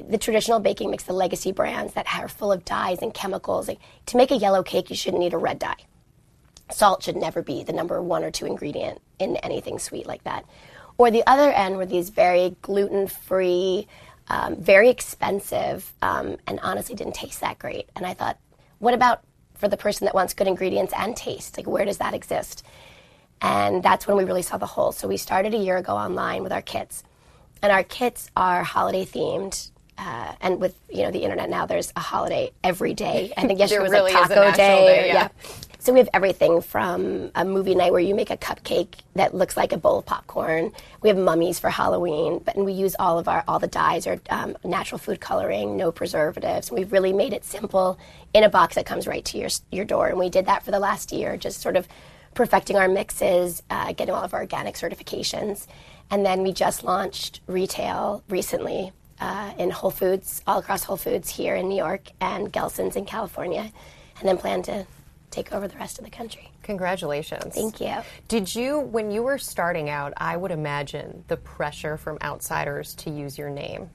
the 0.08 0.18
traditional 0.18 0.60
baking 0.60 0.90
mix, 0.90 1.04
the 1.04 1.12
legacy 1.12 1.52
brands 1.52 1.94
that 1.94 2.06
are 2.14 2.28
full 2.28 2.52
of 2.52 2.64
dyes 2.64 2.98
and 3.02 3.12
chemicals. 3.12 3.68
Like, 3.68 3.80
to 4.06 4.16
make 4.16 4.30
a 4.30 4.36
yellow 4.36 4.62
cake, 4.62 4.90
you 4.90 4.96
shouldn't 4.96 5.20
need 5.20 5.34
a 5.34 5.38
red 5.38 5.58
dye 5.58 5.76
salt 6.70 7.02
should 7.02 7.16
never 7.16 7.42
be 7.42 7.62
the 7.62 7.72
number 7.72 8.02
one 8.02 8.24
or 8.24 8.30
two 8.30 8.46
ingredient 8.46 9.00
in 9.18 9.36
anything 9.36 9.78
sweet 9.78 10.06
like 10.06 10.24
that. 10.24 10.44
Or 10.96 11.10
the 11.10 11.26
other 11.26 11.50
end 11.50 11.76
were 11.76 11.86
these 11.86 12.10
very 12.10 12.56
gluten 12.62 13.06
free, 13.06 13.86
um, 14.28 14.56
very 14.56 14.88
expensive, 14.88 15.92
um, 16.02 16.36
and 16.46 16.60
honestly 16.62 16.94
didn't 16.94 17.14
taste 17.14 17.40
that 17.40 17.58
great. 17.58 17.88
And 17.96 18.06
I 18.06 18.14
thought, 18.14 18.38
what 18.78 18.94
about 18.94 19.22
for 19.54 19.68
the 19.68 19.76
person 19.76 20.04
that 20.04 20.14
wants 20.14 20.34
good 20.34 20.46
ingredients 20.46 20.92
and 20.96 21.16
taste? 21.16 21.56
Like, 21.56 21.66
where 21.66 21.84
does 21.84 21.98
that 21.98 22.14
exist? 22.14 22.64
And 23.40 23.82
that's 23.82 24.06
when 24.06 24.16
we 24.16 24.24
really 24.24 24.42
saw 24.42 24.56
the 24.56 24.66
hole. 24.66 24.92
So 24.92 25.08
we 25.08 25.16
started 25.16 25.54
a 25.54 25.58
year 25.58 25.76
ago 25.76 25.94
online 25.94 26.42
with 26.42 26.52
our 26.52 26.62
kits. 26.62 27.04
And 27.62 27.72
our 27.72 27.82
kits 27.82 28.30
are 28.36 28.62
holiday 28.62 29.04
themed. 29.04 29.70
Uh, 29.98 30.32
and 30.40 30.60
with 30.60 30.76
you 30.88 31.02
know 31.02 31.10
the 31.10 31.20
internet 31.24 31.50
now, 31.50 31.66
there's 31.66 31.92
a 31.96 32.00
holiday 32.00 32.52
every 32.62 32.94
day. 32.94 33.32
I 33.36 33.46
think 33.46 33.58
yesterday 33.64 33.82
was 33.82 33.90
really 33.92 34.12
a 34.12 34.18
is 34.18 34.30
a 34.30 34.34
taco 34.34 34.50
day. 34.52 34.56
day, 34.56 35.02
or- 35.02 35.06
yeah. 35.06 35.28
So 35.80 35.92
we 35.92 36.00
have 36.00 36.08
everything 36.12 36.60
from 36.60 37.30
a 37.36 37.44
movie 37.44 37.74
night 37.74 37.92
where 37.92 38.00
you 38.00 38.14
make 38.14 38.30
a 38.30 38.36
cupcake 38.36 38.94
that 39.14 39.32
looks 39.34 39.56
like 39.56 39.72
a 39.72 39.78
bowl 39.78 39.98
of 40.00 40.06
popcorn. 40.06 40.72
We 41.02 41.08
have 41.08 41.16
mummies 41.16 41.58
for 41.60 41.70
Halloween, 41.70 42.40
but 42.44 42.56
and 42.56 42.64
we 42.64 42.72
use 42.72 42.94
all 42.98 43.18
of 43.18 43.28
our 43.28 43.42
all 43.48 43.58
the 43.58 43.68
dyes 43.68 44.06
or 44.06 44.20
um, 44.30 44.56
natural 44.64 44.98
food 44.98 45.20
coloring, 45.20 45.76
no 45.76 45.90
preservatives. 45.92 46.70
We've 46.70 46.92
really 46.92 47.12
made 47.12 47.32
it 47.32 47.44
simple 47.44 47.98
in 48.34 48.44
a 48.44 48.48
box 48.48 48.74
that 48.74 48.86
comes 48.86 49.06
right 49.06 49.24
to 49.26 49.38
your 49.38 49.48
your 49.72 49.84
door. 49.84 50.08
And 50.08 50.18
we 50.18 50.28
did 50.30 50.46
that 50.46 50.62
for 50.64 50.70
the 50.70 50.80
last 50.80 51.12
year, 51.12 51.36
just 51.36 51.60
sort 51.60 51.76
of 51.76 51.88
perfecting 52.34 52.76
our 52.76 52.88
mixes, 52.88 53.62
uh, 53.70 53.92
getting 53.94 54.14
all 54.14 54.22
of 54.22 54.34
our 54.34 54.40
organic 54.40 54.74
certifications, 54.74 55.66
and 56.10 56.24
then 56.26 56.42
we 56.42 56.52
just 56.52 56.84
launched 56.84 57.40
retail 57.46 58.22
recently. 58.28 58.92
Uh, 59.20 59.52
in 59.58 59.70
Whole 59.70 59.90
Foods, 59.90 60.42
all 60.46 60.60
across 60.60 60.84
Whole 60.84 60.96
Foods 60.96 61.28
here 61.28 61.56
in 61.56 61.68
New 61.68 61.76
York 61.76 62.12
and 62.20 62.52
Gelson's 62.52 62.94
in 62.94 63.04
California, 63.04 63.72
and 64.20 64.28
then 64.28 64.38
plan 64.38 64.62
to 64.62 64.86
take 65.30 65.52
over 65.52 65.66
the 65.66 65.76
rest 65.76 65.98
of 65.98 66.04
the 66.04 66.10
country. 66.10 66.50
Congratulations. 66.62 67.54
Thank 67.54 67.80
you. 67.80 67.96
Did 68.28 68.54
you, 68.54 68.78
when 68.78 69.10
you 69.10 69.22
were 69.22 69.38
starting 69.38 69.90
out, 69.90 70.12
I 70.16 70.36
would 70.36 70.52
imagine 70.52 71.24
the 71.28 71.36
pressure 71.36 71.96
from 71.96 72.18
outsiders 72.22 72.94
to 72.96 73.10
use 73.10 73.36
your 73.36 73.50
name? 73.50 73.90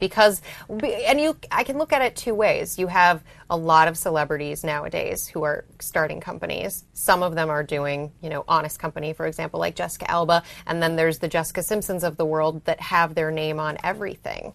Because, 0.00 0.42
and 0.68 1.20
you, 1.20 1.36
I 1.52 1.62
can 1.62 1.78
look 1.78 1.92
at 1.92 2.02
it 2.02 2.16
two 2.16 2.34
ways. 2.34 2.78
You 2.78 2.88
have 2.88 3.22
a 3.48 3.56
lot 3.56 3.86
of 3.86 3.96
celebrities 3.96 4.64
nowadays 4.64 5.28
who 5.28 5.44
are 5.44 5.64
starting 5.78 6.20
companies. 6.20 6.84
Some 6.94 7.22
of 7.22 7.36
them 7.36 7.50
are 7.50 7.62
doing, 7.62 8.10
you 8.20 8.30
know, 8.30 8.44
honest 8.48 8.80
company, 8.80 9.12
for 9.12 9.26
example, 9.26 9.60
like 9.60 9.76
Jessica 9.76 10.10
Alba. 10.10 10.42
And 10.66 10.82
then 10.82 10.96
there's 10.96 11.18
the 11.18 11.28
Jessica 11.28 11.62
Simpsons 11.62 12.02
of 12.02 12.16
the 12.16 12.24
world 12.24 12.64
that 12.64 12.80
have 12.80 13.14
their 13.14 13.30
name 13.30 13.60
on 13.60 13.78
everything. 13.84 14.54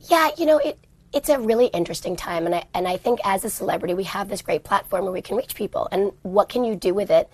Yeah, 0.00 0.30
you 0.36 0.44
know, 0.44 0.58
it 0.58 0.78
it's 1.12 1.28
a 1.30 1.38
really 1.38 1.66
interesting 1.66 2.14
time, 2.14 2.44
and 2.46 2.54
I 2.54 2.64
and 2.74 2.86
I 2.86 2.96
think 2.98 3.20
as 3.24 3.44
a 3.44 3.50
celebrity, 3.50 3.94
we 3.94 4.04
have 4.04 4.28
this 4.28 4.42
great 4.42 4.64
platform 4.64 5.04
where 5.04 5.12
we 5.12 5.22
can 5.22 5.36
reach 5.36 5.54
people, 5.54 5.88
and 5.90 6.12
what 6.22 6.48
can 6.48 6.62
you 6.64 6.74
do 6.74 6.92
with 6.92 7.10
it 7.10 7.30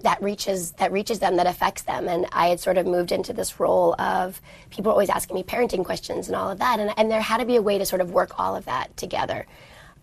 that 0.00 0.22
reaches 0.22 0.72
that 0.72 0.90
reaches 0.92 1.18
them 1.18 1.36
that 1.36 1.46
affects 1.46 1.82
them? 1.82 2.08
And 2.08 2.26
I 2.32 2.48
had 2.48 2.60
sort 2.60 2.78
of 2.78 2.86
moved 2.86 3.12
into 3.12 3.32
this 3.32 3.60
role 3.60 3.94
of 4.00 4.40
people 4.70 4.90
were 4.90 4.92
always 4.92 5.10
asking 5.10 5.34
me 5.36 5.42
parenting 5.42 5.84
questions 5.84 6.28
and 6.28 6.36
all 6.36 6.50
of 6.50 6.58
that, 6.58 6.80
and 6.80 6.92
and 6.96 7.10
there 7.10 7.20
had 7.20 7.38
to 7.38 7.44
be 7.46 7.56
a 7.56 7.62
way 7.62 7.78
to 7.78 7.84
sort 7.86 8.00
of 8.00 8.10
work 8.10 8.38
all 8.38 8.56
of 8.56 8.64
that 8.66 8.96
together. 8.96 9.46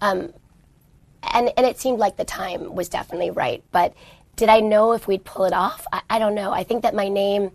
Um, 0.02 0.34
and 1.34 1.52
and 1.58 1.66
it 1.66 1.80
seemed 1.80 2.00
like 2.00 2.18
the 2.18 2.26
time 2.26 2.76
was 2.76 2.90
definitely 2.90 3.32
right. 3.32 3.64
But 3.72 3.94
did 4.36 4.50
I 4.50 4.60
know 4.60 4.94
if 4.94 5.08
we'd 5.08 5.24
pull 5.24 5.46
it 5.46 5.54
off? 5.54 5.86
I, 5.92 6.02
I 6.10 6.20
don't 6.20 6.36
know. 6.36 6.52
I 6.52 6.64
think 6.64 6.84
that 6.84 6.94
my 6.96 7.08
name 7.08 7.52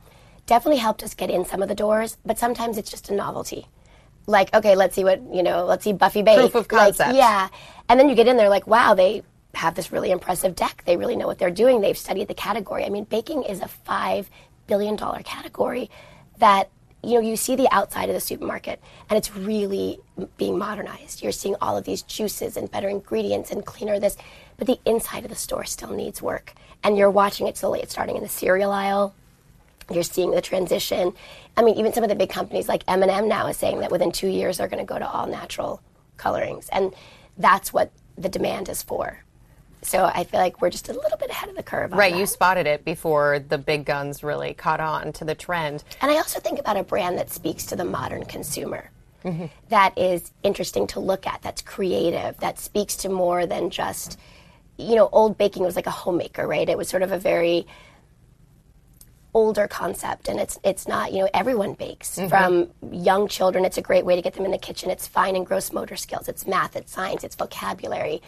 definitely 0.46 0.78
helped 0.78 1.02
us 1.02 1.14
get 1.14 1.28
in 1.30 1.44
some 1.44 1.60
of 1.62 1.68
the 1.68 1.74
doors, 1.74 2.16
but 2.24 2.38
sometimes 2.38 2.78
it's 2.78 2.90
just 2.90 3.10
a 3.10 3.14
novelty. 3.14 3.66
Like, 4.26 4.54
okay, 4.54 4.74
let's 4.74 4.94
see 4.94 5.04
what 5.04 5.20
you 5.32 5.42
know. 5.42 5.64
Let's 5.66 5.84
see 5.84 5.92
Buffy 5.92 6.22
bake. 6.22 6.38
Proof 6.38 6.54
of 6.54 6.70
Like, 6.72 6.96
concept. 6.96 7.14
yeah, 7.14 7.48
and 7.88 7.98
then 8.00 8.08
you 8.08 8.14
get 8.14 8.26
in 8.28 8.36
there 8.36 8.48
like, 8.48 8.66
wow, 8.66 8.94
they 8.94 9.22
have 9.58 9.74
this 9.74 9.92
really 9.92 10.10
impressive 10.10 10.54
deck. 10.54 10.82
They 10.86 10.96
really 10.96 11.16
know 11.16 11.26
what 11.26 11.38
they're 11.38 11.50
doing. 11.50 11.80
They've 11.80 11.98
studied 11.98 12.28
the 12.28 12.34
category. 12.34 12.84
I 12.84 12.88
mean, 12.90 13.04
baking 13.04 13.44
is 13.44 13.60
a 13.60 13.68
five 13.68 14.30
billion 14.66 14.96
dollar 14.96 15.22
category 15.22 15.90
that 16.38 16.70
you 17.02 17.14
know 17.14 17.20
you 17.20 17.36
see 17.36 17.56
the 17.56 17.68
outside 17.72 18.08
of 18.10 18.14
the 18.14 18.20
supermarket 18.20 18.82
and 19.08 19.16
it's 19.16 19.34
really 19.36 20.00
being 20.36 20.58
modernized 20.58 21.22
you're 21.22 21.32
seeing 21.32 21.56
all 21.60 21.76
of 21.76 21.84
these 21.84 22.02
juices 22.02 22.56
and 22.56 22.70
better 22.70 22.88
ingredients 22.88 23.50
and 23.52 23.64
cleaner 23.64 24.00
this 24.00 24.16
but 24.58 24.66
the 24.66 24.78
inside 24.84 25.24
of 25.24 25.30
the 25.30 25.36
store 25.36 25.64
still 25.64 25.92
needs 25.92 26.20
work 26.20 26.54
and 26.84 26.98
you're 26.98 27.10
watching 27.10 27.46
it 27.46 27.56
slowly 27.56 27.80
it's 27.80 27.92
starting 27.92 28.16
in 28.16 28.22
the 28.22 28.28
cereal 28.28 28.72
aisle 28.72 29.14
You're 29.90 30.02
seeing 30.02 30.32
the 30.32 30.42
transition. 30.42 31.14
I 31.56 31.62
mean, 31.62 31.76
even 31.76 31.92
some 31.92 32.04
of 32.04 32.10
the 32.10 32.16
big 32.16 32.30
companies 32.30 32.68
like 32.68 32.84
M&M 32.88 33.28
now 33.28 33.46
is 33.48 33.56
saying 33.56 33.80
that 33.80 33.90
within 33.90 34.12
two 34.12 34.28
years 34.28 34.58
they're 34.58 34.68
going 34.68 34.84
to 34.86 34.92
go 34.92 34.98
to 34.98 35.08
all 35.08 35.26
natural 35.26 35.80
colorings, 36.16 36.68
and 36.70 36.94
that's 37.38 37.72
what 37.72 37.90
the 38.18 38.28
demand 38.28 38.68
is 38.68 38.82
for. 38.82 39.24
So 39.82 40.04
I 40.04 40.24
feel 40.24 40.40
like 40.40 40.60
we're 40.60 40.70
just 40.70 40.88
a 40.88 40.92
little 40.92 41.18
bit 41.18 41.30
ahead 41.30 41.48
of 41.48 41.56
the 41.56 41.62
curve. 41.62 41.92
Right, 41.92 42.14
you 42.14 42.26
spotted 42.26 42.66
it 42.66 42.84
before 42.84 43.38
the 43.38 43.58
big 43.58 43.84
guns 43.84 44.22
really 44.22 44.54
caught 44.54 44.80
on 44.80 45.12
to 45.14 45.24
the 45.24 45.34
trend. 45.34 45.84
And 46.00 46.10
I 46.10 46.16
also 46.16 46.40
think 46.40 46.58
about 46.58 46.76
a 46.76 46.82
brand 46.82 47.18
that 47.18 47.30
speaks 47.30 47.64
to 47.66 47.76
the 47.76 47.84
modern 47.84 48.24
consumer. 48.24 48.90
Mm-hmm. 49.24 49.46
that 49.70 49.98
is 49.98 50.30
interesting 50.44 50.86
to 50.86 51.00
look 51.00 51.26
at, 51.26 51.42
that's 51.42 51.60
creative, 51.60 52.38
that 52.38 52.60
speaks 52.60 52.94
to 52.98 53.08
more 53.08 53.46
than 53.46 53.68
just, 53.68 54.16
you 54.76 54.94
know, 54.94 55.08
old 55.10 55.36
baking 55.36 55.64
was 55.64 55.74
like 55.74 55.88
a 55.88 55.90
homemaker, 55.90 56.46
right? 56.46 56.68
It 56.68 56.78
was 56.78 56.88
sort 56.88 57.02
of 57.02 57.10
a 57.10 57.18
very 57.18 57.66
older 59.34 59.68
concept 59.68 60.28
and 60.28 60.40
it's 60.40 60.58
it's 60.64 60.88
not 60.88 61.12
you 61.12 61.20
know 61.20 61.28
everyone 61.34 61.74
bakes 61.74 62.16
mm-hmm. 62.16 62.28
from 62.28 62.68
young 62.90 63.28
children 63.28 63.64
it's 63.64 63.76
a 63.76 63.82
great 63.82 64.04
way 64.04 64.16
to 64.16 64.22
get 64.22 64.32
them 64.32 64.44
in 64.44 64.50
the 64.50 64.58
kitchen 64.58 64.90
it's 64.90 65.06
fine 65.06 65.36
and 65.36 65.44
gross 65.44 65.70
motor 65.70 65.96
skills 65.96 66.28
it's 66.28 66.46
math 66.46 66.74
it's 66.74 66.90
science 66.90 67.22
it's 67.22 67.36
vocabulary 67.36 68.22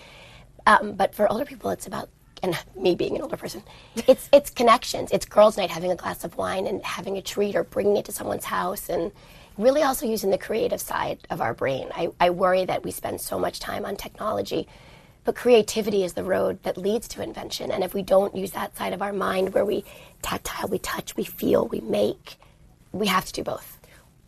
um, 0.67 0.93
but 0.93 1.15
for 1.15 1.31
older 1.31 1.45
people 1.45 1.71
it's 1.71 1.87
about 1.87 2.09
and 2.43 2.57
me 2.75 2.95
being 2.95 3.17
an 3.17 3.23
older 3.23 3.37
person 3.37 3.63
it's 4.09 4.29
it's 4.33 4.51
connections 4.51 5.11
it's 5.13 5.27
girls 5.27 5.57
night 5.57 5.71
having 5.71 5.93
a 5.93 5.97
glass 5.97 6.25
of 6.25 6.37
wine 6.37 6.67
and 6.67 6.83
having 6.85 7.17
a 7.17 7.23
treat 7.23 7.55
or 7.55 7.65
bringing 7.65 7.97
it 7.97 8.05
to 8.05 8.13
someone's 8.13 8.47
house 8.47 8.89
and 8.89 9.13
really 9.59 9.83
also 9.83 10.07
using 10.07 10.31
the 10.31 10.39
creative 10.39 10.81
side 10.81 11.19
of 11.31 11.41
our 11.41 11.53
brain 11.53 11.89
i, 11.95 12.09
I 12.19 12.31
worry 12.31 12.65
that 12.65 12.83
we 12.83 12.91
spend 12.91 13.21
so 13.21 13.39
much 13.39 13.61
time 13.61 13.85
on 13.85 13.97
technology 13.97 14.67
but 15.25 15.37
creativity 15.37 16.03
is 16.03 16.15
the 16.15 16.25
road 16.25 16.63
that 16.63 16.77
leads 16.77 17.07
to 17.09 17.23
invention. 17.23 17.71
And 17.71 17.85
if 17.85 17.95
we 17.95 18.03
don't 18.03 18.35
use 18.35 18.53
that 18.53 18.77
side 18.77 18.93
of 18.93 19.03
our 19.03 19.13
mind 19.13 19.53
where 19.55 19.65
we 19.65 19.85
tactile, 20.23 20.69
we 20.69 20.79
touch, 20.79 21.17
we 21.17 21.25
feel, 21.25 21.69
we 21.69 21.81
make, 21.81 22.37
we 22.93 23.07
have 23.07 23.27
to 23.27 23.33
do 23.33 23.43
both. 23.43 23.79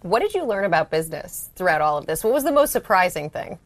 What 0.03 0.21
did 0.21 0.35
you 0.35 0.45
learn 0.45 0.65
about 0.65 0.91
business 0.91 1.51
throughout 1.57 1.81
all 1.81 1.97
of 1.97 2.07
this? 2.07 2.23
What 2.25 2.33
was 2.33 2.45
the 2.45 2.53
most 2.53 2.73
surprising 2.73 3.31
thing? 3.31 3.59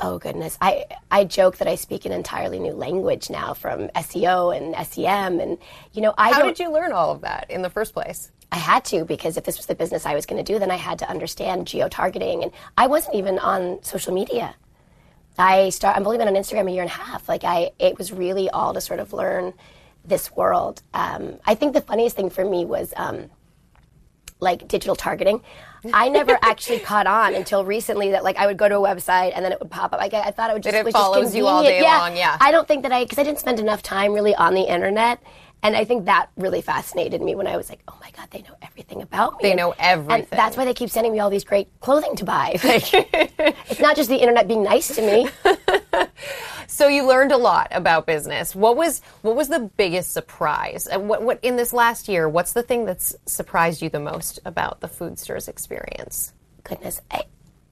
Oh 0.00 0.18
goodness. 0.18 0.58
I, 0.60 0.86
I 1.10 1.24
joke 1.24 1.58
that 1.58 1.68
I 1.68 1.76
speak 1.76 2.04
an 2.04 2.12
entirely 2.12 2.58
new 2.58 2.72
language 2.72 3.30
now 3.30 3.54
from 3.54 3.88
SEO 3.88 4.56
and 4.56 4.86
SEM 4.86 5.40
and 5.40 5.56
you 5.92 6.02
know 6.02 6.14
I 6.18 6.32
How 6.32 6.42
did 6.42 6.58
you 6.58 6.72
learn 6.72 6.92
all 6.92 7.12
of 7.12 7.20
that 7.20 7.50
in 7.50 7.62
the 7.62 7.70
first 7.70 7.92
place? 7.94 8.30
I 8.50 8.58
had 8.58 8.84
to 8.86 9.04
because 9.04 9.36
if 9.36 9.44
this 9.44 9.56
was 9.56 9.66
the 9.66 9.74
business 9.74 10.06
I 10.06 10.14
was 10.14 10.26
going 10.26 10.42
to 10.42 10.52
do, 10.52 10.58
then 10.58 10.70
I 10.70 10.76
had 10.76 10.98
to 11.00 11.10
understand 11.10 11.66
geo 11.66 11.88
targeting. 11.88 12.42
And 12.42 12.52
I 12.76 12.86
wasn't 12.86 13.16
even 13.16 13.38
on 13.38 13.82
social 13.82 14.12
media. 14.14 14.54
I 15.36 15.70
start. 15.70 15.96
I've 15.96 16.06
only 16.06 16.18
been 16.18 16.28
on 16.28 16.34
Instagram 16.34 16.68
a 16.68 16.72
year 16.72 16.82
and 16.82 16.90
a 16.90 16.94
half. 16.94 17.28
Like 17.28 17.42
I, 17.44 17.72
it 17.78 17.98
was 17.98 18.12
really 18.12 18.48
all 18.50 18.72
to 18.74 18.80
sort 18.80 19.00
of 19.00 19.12
learn 19.12 19.54
this 20.04 20.30
world. 20.36 20.82
Um, 20.92 21.38
I 21.44 21.54
think 21.54 21.72
the 21.72 21.80
funniest 21.80 22.14
thing 22.14 22.30
for 22.30 22.44
me 22.44 22.64
was 22.64 22.92
um, 22.96 23.30
like 24.44 24.68
digital 24.68 24.94
targeting. 24.94 25.40
I 25.92 26.08
never 26.08 26.38
actually 26.42 26.78
caught 26.78 27.06
on 27.06 27.34
until 27.34 27.64
recently 27.64 28.12
that 28.12 28.22
like 28.22 28.36
I 28.36 28.46
would 28.46 28.56
go 28.56 28.68
to 28.68 28.76
a 28.76 28.78
website 28.80 29.32
and 29.34 29.44
then 29.44 29.50
it 29.52 29.58
would 29.60 29.70
pop 29.70 29.92
up. 29.92 29.98
Like 29.98 30.14
I, 30.14 30.20
I 30.20 30.30
thought 30.30 30.50
it 30.50 30.52
would 30.52 30.62
just 30.62 30.76
it 30.76 30.84
was 30.84 30.94
just 30.94 31.04
follows 31.04 31.34
you 31.34 31.46
all 31.46 31.62
day 31.62 31.82
yeah. 31.82 31.98
long, 31.98 32.16
yeah. 32.16 32.36
I 32.40 32.52
don't 32.52 32.68
think 32.68 32.82
that 32.84 32.92
I 32.92 33.02
because 33.04 33.18
I 33.18 33.24
didn't 33.24 33.40
spend 33.40 33.58
enough 33.58 33.82
time 33.82 34.12
really 34.12 34.34
on 34.34 34.54
the 34.54 34.62
internet. 34.62 35.20
And 35.62 35.74
I 35.74 35.86
think 35.86 36.04
that 36.04 36.28
really 36.36 36.60
fascinated 36.60 37.22
me 37.22 37.34
when 37.34 37.46
I 37.46 37.56
was 37.56 37.70
like, 37.70 37.80
"Oh 37.88 37.96
my 37.98 38.10
god, 38.10 38.28
they 38.30 38.42
know 38.42 38.54
everything 38.60 39.00
about 39.00 39.32
me." 39.38 39.38
They 39.44 39.52
And- 39.52 39.58
know 39.58 39.72
and 39.72 39.80
everything. 39.80 40.26
that's 40.30 40.58
why 40.58 40.66
they 40.66 40.74
keep 40.74 40.90
sending 40.90 41.10
me 41.10 41.20
all 41.20 41.30
these 41.30 41.44
great 41.44 41.68
clothing 41.80 42.14
to 42.16 42.24
buy. 42.24 42.58
Like, 42.64 42.92
it's 43.70 43.80
not 43.80 43.96
just 43.96 44.10
the 44.10 44.16
internet 44.16 44.46
being 44.46 44.62
nice 44.62 44.94
to 44.94 45.00
me. 45.00 45.28
So 46.66 46.88
you 46.88 47.06
learned 47.06 47.32
a 47.32 47.36
lot 47.36 47.68
about 47.70 48.06
business. 48.06 48.54
What 48.54 48.76
was 48.76 49.00
what 49.22 49.36
was 49.36 49.48
the 49.48 49.60
biggest 49.60 50.12
surprise? 50.12 50.86
And 50.86 51.08
what 51.08 51.22
what 51.22 51.38
in 51.42 51.56
this 51.56 51.72
last 51.72 52.08
year? 52.08 52.28
What's 52.28 52.52
the 52.52 52.62
thing 52.62 52.84
that's 52.84 53.14
surprised 53.26 53.82
you 53.82 53.90
the 53.90 54.00
most 54.00 54.40
about 54.44 54.80
the 54.80 54.88
Foodstirs 54.88 55.48
experience? 55.48 56.32
Goodness, 56.62 57.00
I, 57.10 57.24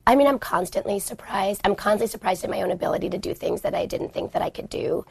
I 0.06 0.16
mean, 0.16 0.26
I'm 0.26 0.38
constantly 0.38 0.98
surprised. 0.98 1.60
I'm 1.64 1.74
constantly 1.74 2.08
surprised 2.08 2.44
at 2.44 2.50
my 2.50 2.62
own 2.62 2.70
ability 2.70 3.10
to 3.10 3.18
do 3.18 3.34
things 3.34 3.62
that 3.62 3.74
I 3.74 3.86
didn't 3.86 4.12
think 4.12 4.32
that 4.32 4.42
I 4.42 4.50
could 4.50 4.68
do. 4.68 5.06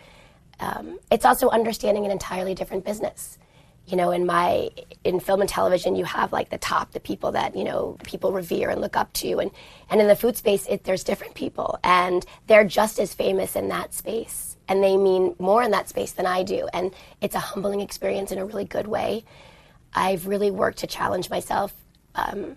Um, 0.59 0.99
it's 1.09 1.25
also 1.25 1.49
understanding 1.49 2.05
an 2.05 2.11
entirely 2.11 2.53
different 2.53 2.85
business. 2.85 3.39
You 3.87 3.97
know, 3.97 4.11
in 4.11 4.25
my 4.25 4.69
in 5.03 5.19
film 5.19 5.41
and 5.41 5.49
television, 5.49 5.95
you 5.95 6.05
have 6.05 6.31
like 6.31 6.49
the 6.49 6.57
top, 6.57 6.91
the 6.91 6.99
people 6.99 7.31
that 7.33 7.55
you 7.55 7.63
know 7.63 7.97
people 8.03 8.31
revere 8.31 8.69
and 8.69 8.79
look 8.79 8.95
up 8.95 9.11
to, 9.13 9.39
and 9.39 9.51
and 9.89 9.99
in 9.99 10.07
the 10.07 10.15
food 10.15 10.37
space, 10.37 10.65
it, 10.67 10.83
there's 10.83 11.03
different 11.03 11.35
people, 11.35 11.79
and 11.83 12.25
they're 12.47 12.63
just 12.65 12.99
as 12.99 13.13
famous 13.13 13.55
in 13.55 13.67
that 13.69 13.93
space, 13.93 14.55
and 14.67 14.83
they 14.83 14.97
mean 14.97 15.35
more 15.39 15.63
in 15.63 15.71
that 15.71 15.89
space 15.89 16.13
than 16.13 16.25
I 16.25 16.43
do, 16.43 16.67
and 16.73 16.93
it's 17.21 17.35
a 17.35 17.39
humbling 17.39 17.81
experience 17.81 18.31
in 18.31 18.37
a 18.37 18.45
really 18.45 18.65
good 18.65 18.87
way. 18.87 19.25
I've 19.93 20.27
really 20.27 20.51
worked 20.51 20.79
to 20.79 20.87
challenge 20.87 21.29
myself. 21.29 21.73
Um, 22.15 22.55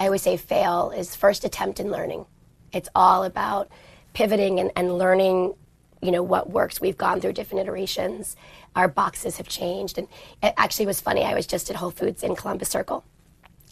I 0.00 0.06
always 0.06 0.22
say 0.22 0.36
fail 0.36 0.90
is 0.90 1.14
first 1.14 1.44
attempt 1.44 1.80
in 1.80 1.90
learning. 1.90 2.26
It's 2.72 2.88
all 2.94 3.24
about 3.24 3.68
pivoting 4.14 4.60
and, 4.60 4.70
and 4.76 4.98
learning, 4.98 5.54
you 6.02 6.10
know, 6.10 6.22
what 6.22 6.50
works. 6.50 6.80
We've 6.80 6.98
gone 6.98 7.20
through 7.20 7.32
different 7.34 7.62
iterations. 7.62 8.36
Our 8.76 8.88
boxes 8.88 9.36
have 9.38 9.48
changed. 9.48 9.98
And 9.98 10.08
it 10.42 10.52
actually 10.56 10.86
was 10.86 11.00
funny. 11.00 11.24
I 11.24 11.34
was 11.34 11.46
just 11.46 11.70
at 11.70 11.76
Whole 11.76 11.90
Foods 11.90 12.22
in 12.22 12.34
Columbus 12.36 12.68
Circle 12.68 13.04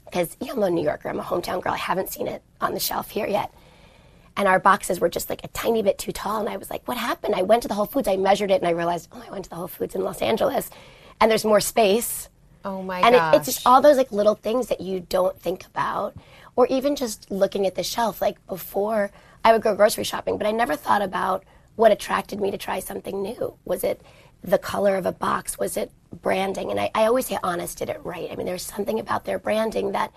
because, 0.05 0.37
you 0.41 0.47
know, 0.49 0.55
I'm 0.55 0.63
a 0.63 0.71
New 0.71 0.85
Yorker. 0.85 1.09
I'm 1.09 1.19
a 1.19 1.23
hometown 1.25 1.61
girl. 1.63 1.73
I 1.73 1.79
haven't 1.79 2.11
seen 2.11 2.27
it 2.29 2.43
on 2.61 2.75
the 2.75 2.81
shelf 2.81 3.11
here 3.11 3.27
yet. 3.27 3.53
And 4.37 4.47
our 4.47 4.61
boxes 4.61 5.01
were 5.01 5.09
just 5.09 5.29
like 5.29 5.43
a 5.45 5.49
tiny 5.49 5.83
bit 5.83 5.99
too 5.99 6.13
tall. 6.13 6.41
And 6.41 6.49
I 6.49 6.57
was 6.57 6.71
like, 6.71 6.87
what 6.87 6.97
happened? 6.97 7.35
I 7.35 7.43
went 7.43 7.63
to 7.63 7.69
the 7.69 7.75
Whole 7.75 7.87
Foods. 7.87 8.09
I 8.09 8.17
measured 8.17 8.51
it 8.51 8.61
and 8.61 8.67
I 8.69 8.71
realized, 8.73 9.09
oh, 9.13 9.23
I 9.27 9.31
went 9.31 9.45
to 9.45 9.51
the 9.51 9.57
Whole 9.57 9.69
Foods 9.69 9.95
in 9.95 10.03
Los 10.03 10.23
Angeles 10.23 10.71
and 11.21 11.31
there's 11.31 11.45
more 11.45 11.61
space 11.61 12.29
Oh 12.65 12.83
my 12.83 13.01
God. 13.01 13.07
and 13.07 13.35
it, 13.35 13.37
it's 13.39 13.47
just 13.55 13.67
all 13.67 13.81
those 13.81 13.97
like 13.97 14.13
little 14.13 14.35
things 14.35 14.69
that 14.69 14.81
you 14.83 15.01
don't 15.01 15.39
think 15.41 15.65
about 15.67 16.15
or 16.57 16.67
even 16.67 16.95
just 16.95 17.31
looking 17.31 17.67
at 17.67 17.75
the 17.75 17.83
shelf 17.83 18.21
like 18.21 18.37
before 18.47 19.11
i 19.45 19.53
would 19.53 19.63
go 19.63 19.75
grocery 19.75 20.05
shopping 20.05 20.37
but 20.37 20.47
i 20.47 20.51
never 20.51 20.77
thought 20.77 21.01
about 21.01 21.43
what 21.81 21.91
attracted 21.91 22.41
me 22.41 22.51
to 22.51 22.59
try 22.59 22.79
something 22.79 23.23
new? 23.23 23.55
Was 23.65 23.83
it 23.83 24.03
the 24.45 24.59
color 24.59 24.97
of 24.97 25.07
a 25.07 25.13
box? 25.13 25.59
Was 25.59 25.77
it 25.77 25.91
branding? 26.23 26.71
And 26.71 26.79
i, 26.79 26.91
I 26.95 27.05
always 27.07 27.27
say 27.27 27.39
honest 27.43 27.79
did 27.79 27.89
it 27.89 28.01
right. 28.05 28.31
I 28.31 28.37
mean 28.37 28.47
there's 28.47 28.63
something 28.63 29.01
about 29.01 29.25
their 29.25 29.39
branding 29.39 29.93
that 29.93 30.13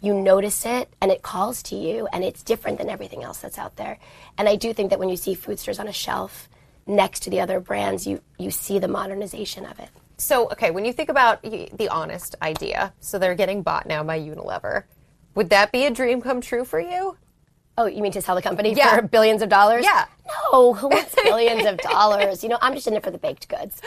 you 0.00 0.12
notice 0.12 0.66
it 0.66 0.92
and 1.00 1.10
it 1.10 1.22
calls 1.22 1.62
to 1.64 1.76
you 1.76 2.08
and 2.12 2.24
it's 2.24 2.42
different 2.42 2.78
than 2.78 2.90
everything 2.90 3.22
else 3.22 3.38
that's 3.38 3.58
out 3.58 3.76
there. 3.76 3.98
And 4.36 4.48
i 4.48 4.56
do 4.56 4.74
think 4.74 4.90
that 4.90 4.98
when 4.98 5.08
you 5.08 5.16
see 5.16 5.34
Foodstirs 5.34 5.78
on 5.80 5.88
a 5.88 5.92
shelf 5.92 6.48
next 6.86 7.20
to 7.20 7.30
the 7.30 7.40
other 7.40 7.60
brands 7.60 8.06
you 8.06 8.20
you 8.38 8.50
see 8.50 8.78
the 8.78 8.88
modernization 8.88 9.64
of 9.64 9.78
it. 9.78 9.88
So, 10.16 10.50
okay, 10.50 10.70
when 10.70 10.84
you 10.84 10.92
think 10.92 11.08
about 11.08 11.42
the 11.42 11.88
honest 11.90 12.36
idea, 12.40 12.92
so 13.00 13.18
they're 13.18 13.34
getting 13.34 13.62
bought 13.62 13.86
now 13.86 14.04
by 14.04 14.20
Unilever, 14.20 14.84
would 15.34 15.50
that 15.50 15.72
be 15.72 15.86
a 15.86 15.90
dream 15.90 16.20
come 16.20 16.40
true 16.40 16.64
for 16.64 16.78
you? 16.78 17.16
Oh, 17.76 17.86
you 17.86 18.02
mean 18.02 18.12
to 18.12 18.22
sell 18.22 18.34
the 18.36 18.42
company 18.42 18.72
Yeah. 18.72 18.96
for 18.96 19.02
billions 19.02 19.42
of 19.42 19.48
dollars? 19.48 19.84
Yeah. 19.84 20.04
No, 20.52 20.74
who 20.74 20.88
wants 20.88 21.14
billions 21.24 21.66
of 21.66 21.78
dollars? 21.78 22.42
You 22.42 22.48
know, 22.50 22.58
I'm 22.62 22.74
just 22.74 22.86
in 22.86 22.94
it 22.94 23.02
for 23.02 23.10
the 23.10 23.18
baked 23.18 23.48
goods. 23.48 23.80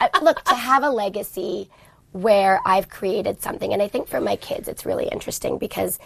I, 0.00 0.10
look, 0.20 0.42
to 0.44 0.54
have 0.54 0.82
a 0.82 0.90
legacy 0.90 1.70
where 2.12 2.60
I've 2.66 2.88
created 2.88 3.40
something, 3.40 3.72
and 3.72 3.80
I 3.80 3.88
think 3.88 4.08
for 4.08 4.20
my 4.20 4.36
kids, 4.36 4.66
it's 4.68 4.84
really 4.84 5.06
interesting 5.08 5.56
because 5.58 5.98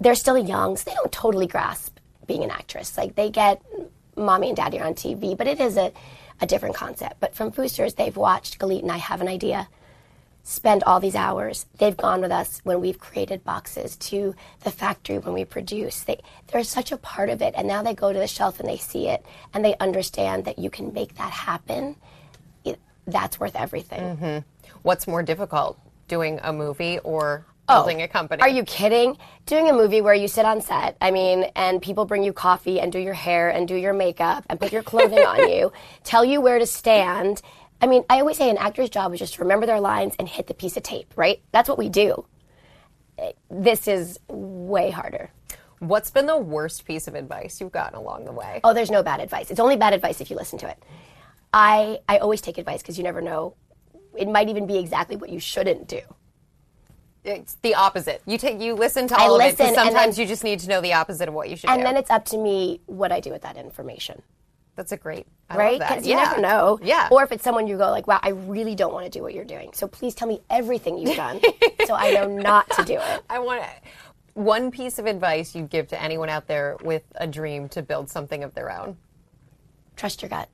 they're 0.00 0.14
still 0.14 0.38
young, 0.38 0.76
so 0.76 0.84
they 0.90 0.94
don't 0.94 1.12
totally 1.12 1.46
grasp 1.46 1.98
being 2.26 2.42
an 2.42 2.50
actress. 2.50 2.96
Like 2.96 3.14
they 3.14 3.30
get 3.30 3.62
mommy 4.16 4.48
and 4.48 4.56
daddy 4.56 4.80
are 4.80 4.86
on 4.86 4.94
TV, 4.94 5.36
but 5.36 5.46
it 5.46 5.60
is 5.60 5.76
a, 5.76 5.92
a 6.40 6.46
different 6.46 6.74
concept. 6.74 7.20
But 7.20 7.34
from 7.34 7.52
Foodstirs, 7.52 7.96
they've 7.96 8.16
watched 8.16 8.58
Galit 8.58 8.80
and 8.82 8.90
I 8.90 8.96
have 8.96 9.20
an 9.20 9.28
idea 9.28 9.68
spend 10.46 10.84
all 10.84 11.00
these 11.00 11.16
hours. 11.16 11.66
They've 11.78 11.96
gone 11.96 12.20
with 12.20 12.30
us 12.30 12.60
when 12.62 12.80
we've 12.80 13.00
created 13.00 13.42
boxes 13.42 13.96
to 13.96 14.32
the 14.62 14.70
factory 14.70 15.18
when 15.18 15.34
we 15.34 15.44
produce. 15.44 16.04
They, 16.04 16.20
they're 16.46 16.62
such 16.62 16.92
a 16.92 16.96
part 16.96 17.30
of 17.30 17.42
it. 17.42 17.52
And 17.56 17.66
now 17.66 17.82
they 17.82 17.94
go 17.94 18.12
to 18.12 18.18
the 18.18 18.28
shelf 18.28 18.60
and 18.60 18.68
they 18.68 18.76
see 18.76 19.08
it 19.08 19.26
and 19.52 19.64
they 19.64 19.76
understand 19.78 20.44
that 20.44 20.56
you 20.56 20.70
can 20.70 20.92
make 20.92 21.16
that 21.16 21.32
happen. 21.32 21.96
It, 22.64 22.78
that's 23.08 23.40
worth 23.40 23.56
everything. 23.56 24.16
Mm-hmm. 24.16 24.38
What's 24.82 25.08
more 25.08 25.24
difficult, 25.24 25.80
doing 26.06 26.38
a 26.44 26.52
movie 26.52 27.00
or 27.00 27.44
oh, 27.68 27.80
building 27.80 28.02
a 28.02 28.08
company? 28.08 28.40
Oh, 28.40 28.46
Are 28.46 28.48
you 28.48 28.62
kidding? 28.62 29.18
Doing 29.46 29.68
a 29.68 29.72
movie 29.72 30.00
where 30.00 30.14
you 30.14 30.28
sit 30.28 30.44
on 30.44 30.60
set, 30.60 30.96
I 31.00 31.10
mean, 31.10 31.50
and 31.56 31.82
people 31.82 32.04
bring 32.04 32.22
you 32.22 32.32
coffee 32.32 32.78
and 32.78 32.92
do 32.92 33.00
your 33.00 33.14
hair 33.14 33.48
and 33.48 33.66
do 33.66 33.74
your 33.74 33.92
makeup 33.92 34.44
and 34.48 34.60
put 34.60 34.70
your 34.70 34.84
clothing 34.84 35.18
on 35.18 35.48
you, 35.48 35.72
tell 36.04 36.24
you 36.24 36.40
where 36.40 36.60
to 36.60 36.66
stand. 36.66 37.42
I 37.80 37.86
mean, 37.86 38.04
I 38.08 38.20
always 38.20 38.36
say 38.38 38.48
an 38.50 38.56
actor's 38.58 38.88
job 38.90 39.12
is 39.12 39.20
just 39.20 39.34
to 39.34 39.42
remember 39.42 39.66
their 39.66 39.80
lines 39.80 40.14
and 40.18 40.28
hit 40.28 40.46
the 40.46 40.54
piece 40.54 40.76
of 40.76 40.82
tape, 40.82 41.12
right? 41.16 41.40
That's 41.52 41.68
what 41.68 41.78
we 41.78 41.88
do. 41.88 42.26
This 43.50 43.86
is 43.88 44.18
way 44.28 44.90
harder. 44.90 45.30
What's 45.78 46.10
been 46.10 46.26
the 46.26 46.38
worst 46.38 46.84
piece 46.86 47.06
of 47.06 47.14
advice 47.14 47.60
you've 47.60 47.72
gotten 47.72 47.98
along 47.98 48.24
the 48.24 48.32
way? 48.32 48.60
Oh, 48.64 48.72
there's 48.72 48.90
no 48.90 49.02
bad 49.02 49.20
advice. 49.20 49.50
It's 49.50 49.60
only 49.60 49.76
bad 49.76 49.92
advice 49.92 50.20
if 50.20 50.30
you 50.30 50.36
listen 50.36 50.58
to 50.60 50.68
it. 50.68 50.82
I 51.52 52.00
I 52.08 52.18
always 52.18 52.40
take 52.40 52.58
advice 52.58 52.82
because 52.82 52.96
you 52.98 53.04
never 53.04 53.20
know. 53.20 53.54
It 54.16 54.28
might 54.28 54.48
even 54.48 54.66
be 54.66 54.78
exactly 54.78 55.16
what 55.16 55.28
you 55.30 55.38
shouldn't 55.38 55.86
do. 55.88 56.00
It's 57.24 57.56
the 57.62 57.74
opposite. 57.74 58.22
You 58.26 58.38
take, 58.38 58.60
you 58.60 58.74
listen 58.74 59.08
to 59.08 59.18
I 59.20 59.24
all 59.24 59.34
of 59.34 59.40
it. 59.40 59.50
'cause 59.50 59.58
listen, 59.58 59.66
and 59.66 59.74
Sometimes 59.74 60.16
then- 60.16 60.22
you 60.22 60.28
just 60.28 60.44
need 60.44 60.60
to 60.60 60.68
know 60.68 60.80
the 60.80 60.92
opposite 60.94 61.28
of 61.28 61.34
what 61.34 61.50
you 61.50 61.56
should 61.56 61.68
And 61.68 61.80
do. 61.80 61.84
then 61.84 61.96
it's 61.96 62.10
up 62.10 62.24
to 62.26 62.38
me 62.38 62.80
what 62.86 63.10
I 63.12 63.20
do 63.20 63.30
with 63.30 63.42
that 63.42 63.56
information. 63.56 64.22
That's 64.76 64.92
a 64.92 64.96
great, 64.98 65.26
I 65.48 65.56
right? 65.56 65.78
Because 65.80 66.06
you 66.06 66.14
never 66.14 66.38
know. 66.38 66.78
Yeah. 66.82 67.08
Or 67.10 67.24
if 67.24 67.32
it's 67.32 67.42
someone 67.42 67.66
you 67.66 67.78
go 67.78 67.90
like, 67.90 68.06
wow, 68.06 68.20
I 68.22 68.30
really 68.30 68.74
don't 68.74 68.92
want 68.92 69.06
to 69.06 69.10
do 69.10 69.22
what 69.22 69.32
you're 69.32 69.44
doing. 69.44 69.70
So 69.72 69.88
please 69.88 70.14
tell 70.14 70.28
me 70.28 70.42
everything 70.50 70.98
you've 70.98 71.16
done, 71.16 71.40
so 71.86 71.94
I 71.94 72.10
know 72.10 72.26
not 72.38 72.68
to 72.72 72.84
do 72.84 72.98
it. 73.00 73.22
I 73.30 73.38
want 73.38 73.62
to. 73.62 73.68
One 74.34 74.70
piece 74.70 74.98
of 74.98 75.06
advice 75.06 75.54
you'd 75.54 75.70
give 75.70 75.88
to 75.88 76.00
anyone 76.00 76.28
out 76.28 76.46
there 76.46 76.76
with 76.82 77.02
a 77.14 77.26
dream 77.26 77.70
to 77.70 77.82
build 77.82 78.10
something 78.10 78.44
of 78.44 78.52
their 78.52 78.70
own. 78.70 78.98
Trust 79.96 80.20
your 80.20 80.28
gut. 80.28 80.50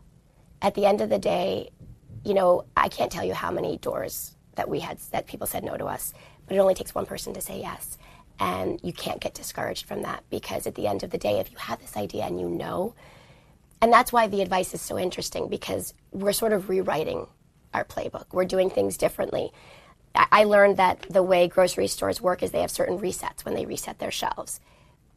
At 0.62 0.74
the 0.74 0.86
end 0.86 1.00
of 1.00 1.08
the 1.08 1.18
day, 1.18 1.70
you 2.24 2.34
know, 2.34 2.64
I 2.76 2.88
can't 2.88 3.10
tell 3.10 3.24
you 3.24 3.34
how 3.34 3.50
many 3.50 3.78
doors 3.78 4.36
that 4.54 4.68
we 4.68 4.78
had 4.78 4.98
that 5.10 5.26
people 5.26 5.48
said 5.48 5.64
no 5.64 5.76
to 5.76 5.86
us, 5.86 6.14
but 6.46 6.56
it 6.56 6.60
only 6.60 6.74
takes 6.74 6.94
one 6.94 7.06
person 7.06 7.34
to 7.34 7.40
say 7.40 7.58
yes. 7.60 7.98
And 8.38 8.78
you 8.84 8.92
can't 8.92 9.20
get 9.20 9.34
discouraged 9.34 9.86
from 9.86 10.02
that 10.02 10.22
because 10.30 10.68
at 10.68 10.76
the 10.76 10.86
end 10.86 11.02
of 11.02 11.10
the 11.10 11.18
day, 11.18 11.40
if 11.40 11.50
you 11.50 11.56
have 11.58 11.80
this 11.80 11.96
idea 11.96 12.24
and 12.24 12.40
you 12.40 12.48
know, 12.48 12.94
and 13.82 13.92
that's 13.92 14.12
why 14.12 14.28
the 14.28 14.40
advice 14.40 14.72
is 14.72 14.80
so 14.80 14.98
interesting 14.98 15.48
because 15.48 15.92
we're 16.12 16.32
sort 16.32 16.52
of 16.52 16.68
rewriting 16.70 17.26
our 17.74 17.84
playbook. 17.84 18.26
We're 18.32 18.44
doing 18.44 18.70
things 18.70 18.96
differently. 18.96 19.52
I 20.14 20.44
learned 20.44 20.76
that 20.76 21.06
the 21.10 21.22
way 21.22 21.48
grocery 21.48 21.88
stores 21.88 22.20
work 22.20 22.42
is 22.42 22.52
they 22.52 22.60
have 22.60 22.70
certain 22.70 22.98
resets 22.98 23.44
when 23.44 23.54
they 23.54 23.66
reset 23.66 23.98
their 23.98 24.10
shelves. 24.10 24.60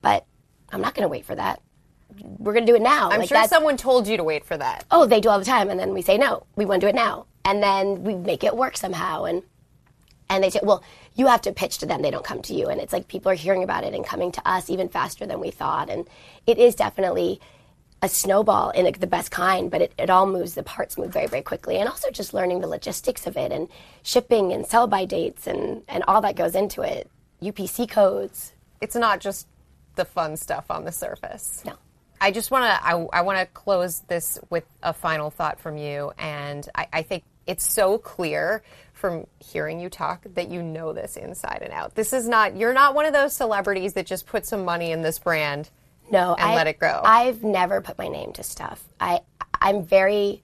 But 0.02 0.26
I'm 0.72 0.82
not 0.82 0.96
going 0.96 1.04
to 1.04 1.10
wait 1.10 1.26
for 1.26 1.36
that. 1.36 1.62
We're 2.40 2.54
going 2.54 2.66
to 2.66 2.72
do 2.72 2.76
it 2.76 2.82
now. 2.82 3.10
I'm 3.12 3.20
Like, 3.20 3.30
sure 3.30 3.48
someone 3.48 3.78
told 3.78 4.08
you 4.08 4.18
to 4.18 4.24
wait 4.24 4.46
for 4.46 4.58
that. 4.58 4.86
oh, 4.92 5.06
they 5.06 5.20
do 5.22 5.30
all 5.30 5.40
the 5.40 5.46
time, 5.46 5.70
and 5.70 5.80
then 5.80 5.94
we 5.94 6.02
say 6.02 6.18
no, 6.18 6.46
we 6.56 6.66
want 6.66 6.82
to 6.82 6.86
do 6.86 6.90
it 6.90 6.96
now, 6.96 7.26
and 7.44 7.62
then 7.62 8.04
we 8.04 8.16
make 8.16 8.44
it 8.44 8.56
work 8.56 8.78
somehow, 8.78 9.26
and 9.26 9.44
and 10.30 10.44
they 10.44 10.50
say, 10.50 10.60
well, 10.64 10.84
you 11.16 11.28
have 11.28 11.42
to 11.42 11.52
pitch 11.52 11.80
to 11.80 11.86
them; 11.86 12.02
they 12.02 12.12
don't 12.12 12.24
come 12.26 12.42
to 12.44 12.54
you, 12.54 12.68
and 12.68 12.80
it's 12.80 12.94
like 12.94 13.08
people 13.08 13.32
are 13.32 13.36
hearing 13.36 13.64
about 13.64 13.84
it 13.84 13.94
and 13.94 14.06
coming 14.06 14.32
to 14.32 14.48
us 14.48 14.70
even 14.70 14.88
faster 14.88 15.26
than 15.26 15.40
we 15.40 15.52
thought, 15.52 15.90
and 15.90 16.08
it 16.48 16.58
is 16.58 16.76
definitely 16.76 17.42
a 18.06 18.10
snowball 18.10 18.70
in 18.70 18.86
the 19.00 19.08
best 19.08 19.32
kind, 19.32 19.72
but 19.72 19.82
it, 19.82 19.94
it 19.98 20.10
all 20.10 20.28
moves, 20.28 20.54
the 20.54 20.64
parts 20.64 20.98
move 20.98 21.12
very, 21.12 21.26
very 21.28 21.42
quickly, 21.42 21.78
and 21.78 21.90
also 21.90 22.12
just 22.12 22.34
learning 22.34 22.62
the 22.62 22.68
logistics 22.68 23.26
of 23.26 23.36
it, 23.36 23.52
and 23.52 23.68
shipping 24.04 24.54
and 24.54 24.66
sell 24.66 24.86
by 24.88 25.06
dates, 25.06 25.48
and 25.48 25.82
and 25.88 26.04
all 26.08 26.22
that 26.22 26.36
goes 26.36 26.54
into 26.56 26.82
it, 26.84 27.10
UPC 27.42 27.90
codes, 27.90 28.54
It's 28.80 28.96
not 28.96 29.20
just 29.22 29.48
the 29.96 30.06
fun 30.06 30.38
stuff 30.38 30.66
on 30.70 30.86
the 30.86 30.92
surface. 30.92 31.64
no. 31.66 31.74
I 32.22 32.32
just 32.32 32.50
want 32.50 32.64
to. 32.64 32.86
I, 32.86 32.94
I 33.12 33.22
want 33.22 33.40
to 33.40 33.46
close 33.48 34.00
this 34.08 34.40
with 34.50 34.64
a 34.82 34.94
final 34.94 35.30
thought 35.30 35.60
from 35.60 35.78
you, 35.78 36.14
and 36.18 36.68
I, 36.74 36.88
I 36.94 37.02
think 37.02 37.24
it's 37.46 37.70
so 37.72 37.98
clear 37.98 38.64
from 38.94 39.28
hearing 39.40 39.80
you 39.82 39.90
talk 39.90 40.24
that 40.36 40.50
you 40.50 40.64
know 40.64 40.94
this 40.94 41.18
inside 41.18 41.62
and 41.62 41.74
out. 41.74 41.96
This 41.96 42.14
is 42.14 42.28
not. 42.28 42.56
You're 42.56 42.74
not 42.74 42.96
one 42.96 43.06
of 43.06 43.14
those 43.14 43.36
celebrities 43.36 43.94
that 43.94 44.06
just 44.06 44.26
put 44.28 44.46
some 44.46 44.64
money 44.64 44.92
in 44.92 45.02
this 45.02 45.20
brand. 45.20 45.70
No, 46.12 46.36
and 46.36 46.52
I, 46.52 46.56
let 46.56 46.68
it 46.68 46.80
grow. 46.80 47.02
I've 47.04 47.44
never 47.44 47.82
put 47.82 47.98
my 47.98 48.08
name 48.08 48.34
to 48.34 48.44
stuff. 48.44 48.84
I 49.00 49.22
I'm 49.62 49.84
very 49.86 50.44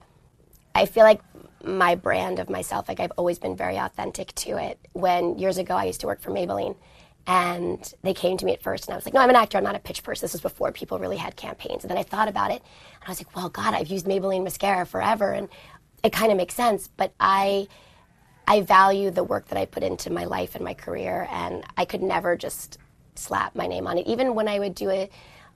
I 0.74 0.86
feel 0.86 1.04
like 1.04 1.20
my 1.64 1.94
brand 1.94 2.38
of 2.38 2.50
myself, 2.50 2.88
like 2.88 2.98
I've 2.98 3.12
always 3.16 3.38
been 3.38 3.56
very 3.56 3.76
authentic 3.76 4.34
to 4.36 4.56
it. 4.56 4.78
When 4.92 5.38
years 5.38 5.58
ago 5.58 5.74
I 5.76 5.84
used 5.84 6.00
to 6.00 6.06
work 6.06 6.20
for 6.20 6.30
Maybelline 6.30 6.76
and 7.26 7.94
they 8.02 8.14
came 8.14 8.36
to 8.38 8.44
me 8.44 8.52
at 8.52 8.62
first 8.62 8.86
and 8.86 8.94
I 8.94 8.96
was 8.96 9.04
like, 9.04 9.14
No, 9.14 9.20
I'm 9.20 9.30
an 9.30 9.36
actor, 9.36 9.58
I'm 9.58 9.64
not 9.64 9.76
a 9.76 9.80
pitch 9.80 10.02
person. 10.02 10.24
This 10.24 10.32
was 10.32 10.40
before 10.40 10.72
people 10.72 10.98
really 10.98 11.18
had 11.18 11.36
campaigns. 11.36 11.84
And 11.84 11.90
then 11.90 11.98
I 11.98 12.02
thought 12.02 12.28
about 12.28 12.50
it 12.50 12.62
and 12.94 13.04
I 13.06 13.10
was 13.10 13.20
like, 13.20 13.34
Well 13.36 13.48
God, 13.48 13.74
I've 13.74 13.88
used 13.88 14.06
Maybelline 14.06 14.42
mascara 14.42 14.86
forever 14.86 15.32
and 15.32 15.48
it 16.02 16.12
kind 16.12 16.32
of 16.32 16.36
makes 16.36 16.54
sense. 16.54 16.88
But 16.88 17.12
I 17.20 17.68
I 18.46 18.60
value 18.62 19.10
the 19.10 19.24
work 19.24 19.48
that 19.48 19.58
I 19.58 19.66
put 19.66 19.82
into 19.82 20.10
my 20.10 20.24
life 20.24 20.54
and 20.54 20.64
my 20.64 20.74
career, 20.74 21.28
and 21.30 21.64
I 21.76 21.84
could 21.84 22.02
never 22.02 22.36
just 22.36 22.78
slap 23.14 23.54
my 23.54 23.66
name 23.66 23.86
on 23.86 23.98
it. 23.98 24.06
Even 24.06 24.34
when 24.34 24.48
I 24.48 24.58
would 24.58 24.74
do 24.74 24.90
a, 24.90 25.08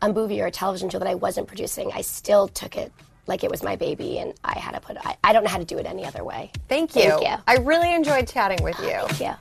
a 0.03 0.12
movie 0.12 0.41
or 0.41 0.47
a 0.47 0.50
television 0.50 0.91
show 0.91 0.99
that 0.99 1.09
I 1.09 1.15
wasn't 1.15 1.49
producing, 1.49 1.91
I 1.93 2.03
still 2.03 2.49
took 2.49 2.76
it 2.76 2.93
like 3.26 3.43
it 3.43 3.50
was 3.50 3.62
my 3.62 3.76
baby, 3.76 4.19
and 4.19 4.35
I 4.45 4.59
had 4.59 4.75
to 4.75 4.81
put. 4.81 4.97
I, 5.05 5.17
I 5.25 5.33
don't 5.33 5.43
know 5.43 5.50
how 5.50 5.59
to 5.59 5.65
do 5.65 5.79
it 5.79 5.87
any 5.87 6.05
other 6.05 6.23
way. 6.23 6.53
Thank 6.69 6.95
you. 6.95 7.03
Thank 7.03 7.23
you. 7.23 7.35
I 7.47 7.57
really 7.57 7.93
enjoyed 7.93 8.29
chatting 8.29 8.62
with 8.62 8.79
you. 8.81 9.00
Yeah. 9.19 9.37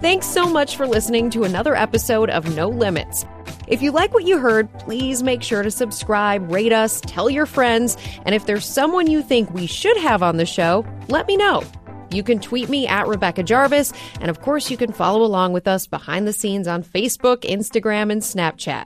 Thanks 0.00 0.26
so 0.26 0.48
much 0.48 0.76
for 0.76 0.86
listening 0.86 1.30
to 1.30 1.44
another 1.44 1.74
episode 1.74 2.30
of 2.30 2.54
No 2.54 2.68
Limits. 2.68 3.24
If 3.66 3.82
you 3.82 3.90
like 3.90 4.14
what 4.14 4.24
you 4.24 4.38
heard, 4.38 4.72
please 4.78 5.22
make 5.22 5.42
sure 5.42 5.62
to 5.62 5.70
subscribe, 5.70 6.50
rate 6.50 6.72
us, 6.72 7.00
tell 7.00 7.28
your 7.28 7.46
friends, 7.46 7.96
and 8.24 8.34
if 8.34 8.46
there's 8.46 8.64
someone 8.64 9.10
you 9.10 9.22
think 9.22 9.50
we 9.52 9.66
should 9.66 9.96
have 9.96 10.22
on 10.22 10.36
the 10.36 10.46
show, 10.46 10.86
let 11.08 11.26
me 11.26 11.36
know. 11.36 11.62
You 12.10 12.22
can 12.22 12.38
tweet 12.38 12.68
me 12.68 12.86
at 12.86 13.08
Rebecca 13.08 13.42
Jarvis, 13.42 13.92
and 14.20 14.30
of 14.30 14.40
course, 14.40 14.70
you 14.70 14.76
can 14.76 14.92
follow 14.92 15.22
along 15.22 15.52
with 15.52 15.66
us 15.66 15.86
behind 15.86 16.28
the 16.28 16.32
scenes 16.32 16.68
on 16.68 16.84
Facebook, 16.84 17.38
Instagram, 17.38 18.12
and 18.12 18.22
Snapchat. 18.22 18.84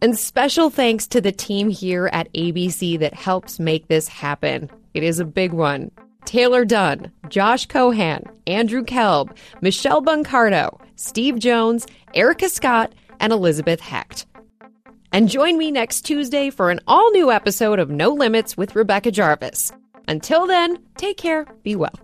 And 0.00 0.18
special 0.18 0.70
thanks 0.70 1.06
to 1.08 1.20
the 1.20 1.32
team 1.32 1.70
here 1.70 2.10
at 2.12 2.32
ABC 2.34 2.98
that 2.98 3.14
helps 3.14 3.58
make 3.58 3.88
this 3.88 4.08
happen. 4.08 4.70
It 4.92 5.02
is 5.02 5.18
a 5.18 5.24
big 5.24 5.52
one. 5.52 5.90
Taylor 6.24 6.64
Dunn, 6.64 7.10
Josh 7.28 7.66
Cohan, 7.66 8.24
Andrew 8.46 8.82
Kelb, 8.82 9.36
Michelle 9.60 10.02
Buncardo, 10.02 10.80
Steve 10.96 11.38
Jones, 11.38 11.86
Erica 12.14 12.48
Scott, 12.48 12.94
and 13.20 13.32
Elizabeth 13.32 13.80
Hecht. 13.80 14.26
And 15.12 15.28
join 15.28 15.58
me 15.58 15.70
next 15.70 16.02
Tuesday 16.02 16.50
for 16.50 16.70
an 16.70 16.80
all 16.86 17.10
new 17.12 17.30
episode 17.30 17.78
of 17.78 17.90
No 17.90 18.10
Limits 18.10 18.56
with 18.56 18.74
Rebecca 18.74 19.10
Jarvis. 19.10 19.70
Until 20.08 20.46
then, 20.46 20.78
take 20.96 21.16
care, 21.16 21.46
be 21.62 21.76
well. 21.76 21.94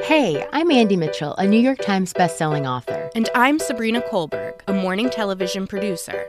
Hey, 0.00 0.46
I'm 0.52 0.70
Andie 0.70 0.96
Mitchell, 0.96 1.34
a 1.36 1.46
New 1.46 1.60
York 1.60 1.78
Times 1.78 2.12
bestselling 2.12 2.68
author. 2.68 3.10
And 3.14 3.28
I'm 3.34 3.58
Sabrina 3.58 4.00
Kohlberg, 4.00 4.60
a 4.66 4.72
morning 4.72 5.10
television 5.10 5.66
producer. 5.66 6.28